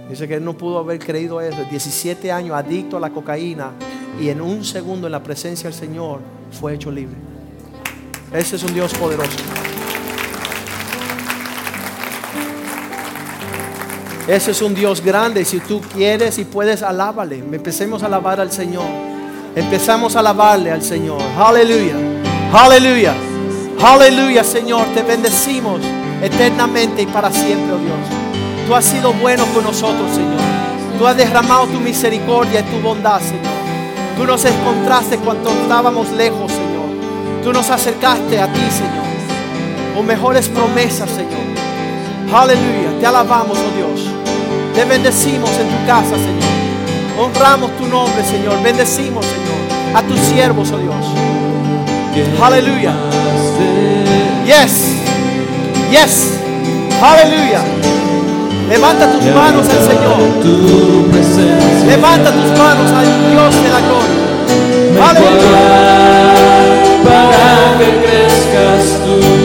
Dice 0.10 0.27
que 0.27 0.36
él 0.36 0.43
no 0.43 0.58
pudo 0.58 0.80
haber 0.80 0.99
creído 0.99 1.39
eso. 1.39 1.63
17 1.69 2.32
años 2.32 2.56
adicto 2.56 2.97
a 2.97 2.99
la 2.99 3.10
cocaína 3.12 3.71
y 4.19 4.27
en 4.27 4.41
un 4.41 4.65
segundo 4.65 5.08
en 5.08 5.13
la 5.13 5.23
presencia 5.23 5.69
del 5.69 5.80
Señor 5.80 6.19
fue 6.51 6.73
hecho 6.73 6.91
libre. 6.91 7.15
Ese 8.34 8.58
es 8.58 8.63
un 8.63 8.73
Dios 8.73 8.93
poderoso. 8.93 9.38
Ese 14.27 14.51
es 14.51 14.62
un 14.62 14.75
Dios 14.75 15.01
grande. 15.01 15.45
Si 15.45 15.60
tú 15.60 15.82
quieres 15.82 16.38
y 16.38 16.45
puedes, 16.45 16.84
alábale. 16.84 17.38
Empecemos 17.38 18.04
a 18.04 18.08
alabar 18.08 18.39
al 18.39 18.51
Señor. 18.51 18.86
Empezamos 19.56 20.15
a 20.15 20.19
alabarle 20.19 20.71
al 20.71 20.82
Señor. 20.82 21.21
Aleluya. 21.38 21.95
Aleluya. 22.54 23.13
Aleluya, 23.82 24.43
Señor. 24.43 24.86
Te 24.93 25.04
bendecimos 25.04 25.82
eternamente 26.21 27.01
y 27.01 27.05
para 27.05 27.31
siempre, 27.31 27.73
oh 27.73 27.77
Dios. 27.77 28.67
Tú 28.67 28.75
has 28.75 28.86
sido 28.86 29.13
bueno 29.13 29.45
con 29.53 29.63
nosotros, 29.63 30.12
Señor. 30.12 30.39
Tú 30.97 31.07
has 31.07 31.17
derramado 31.17 31.67
tu 31.67 31.79
misericordia 31.79 32.60
y 32.60 32.63
tu 32.63 32.79
bondad, 32.79 33.19
Señor. 33.19 33.51
Tú 34.15 34.25
nos 34.25 34.45
encontraste 34.45 35.17
cuando 35.17 35.49
estábamos 35.49 36.10
lejos, 36.12 36.51
Señor. 36.51 37.41
Tú 37.43 37.51
nos 37.51 37.69
acercaste 37.69 38.39
a 38.39 38.51
ti, 38.51 38.60
Señor. 38.60 39.01
Con 39.95 40.05
mejores 40.05 40.47
promesas, 40.47 41.10
Señor. 41.10 41.41
Aleluya. 42.34 42.99
Te 42.99 43.07
alabamos, 43.07 43.57
oh 43.57 43.75
Dios. 43.75 44.07
Te 44.75 44.86
bendecimos 44.86 45.49
en 45.51 45.67
tu 45.67 45.86
casa, 45.88 46.15
Señor. 46.15 46.51
Honramos 47.19 47.71
tu 47.77 47.88
nombre, 47.88 48.23
Señor. 48.23 48.62
Bendecimos, 48.63 49.25
Señor, 49.25 49.95
a 49.95 50.01
tus 50.03 50.19
siervos, 50.19 50.71
oh 50.71 50.77
Dios. 50.77 51.05
Aleluya. 52.41 52.93
Yes. 54.45 54.90
Yes. 55.91 56.39
Aleluya. 57.01 57.62
Levanta 58.69 59.12
tus 59.12 59.25
manos 59.36 59.67
al 59.67 59.82
Señor. 59.86 60.19
Levanta 61.86 62.32
tus 62.32 62.58
manos 62.58 62.91
al 62.91 63.06
Dios 63.30 63.56
de 63.62 63.69
la 63.69 63.82
gloria. 63.82 65.10
Aleluya. 65.10 65.60
Para 67.04 67.77
que 67.77 67.88
crezcas 68.06 69.04
tú. 69.04 69.40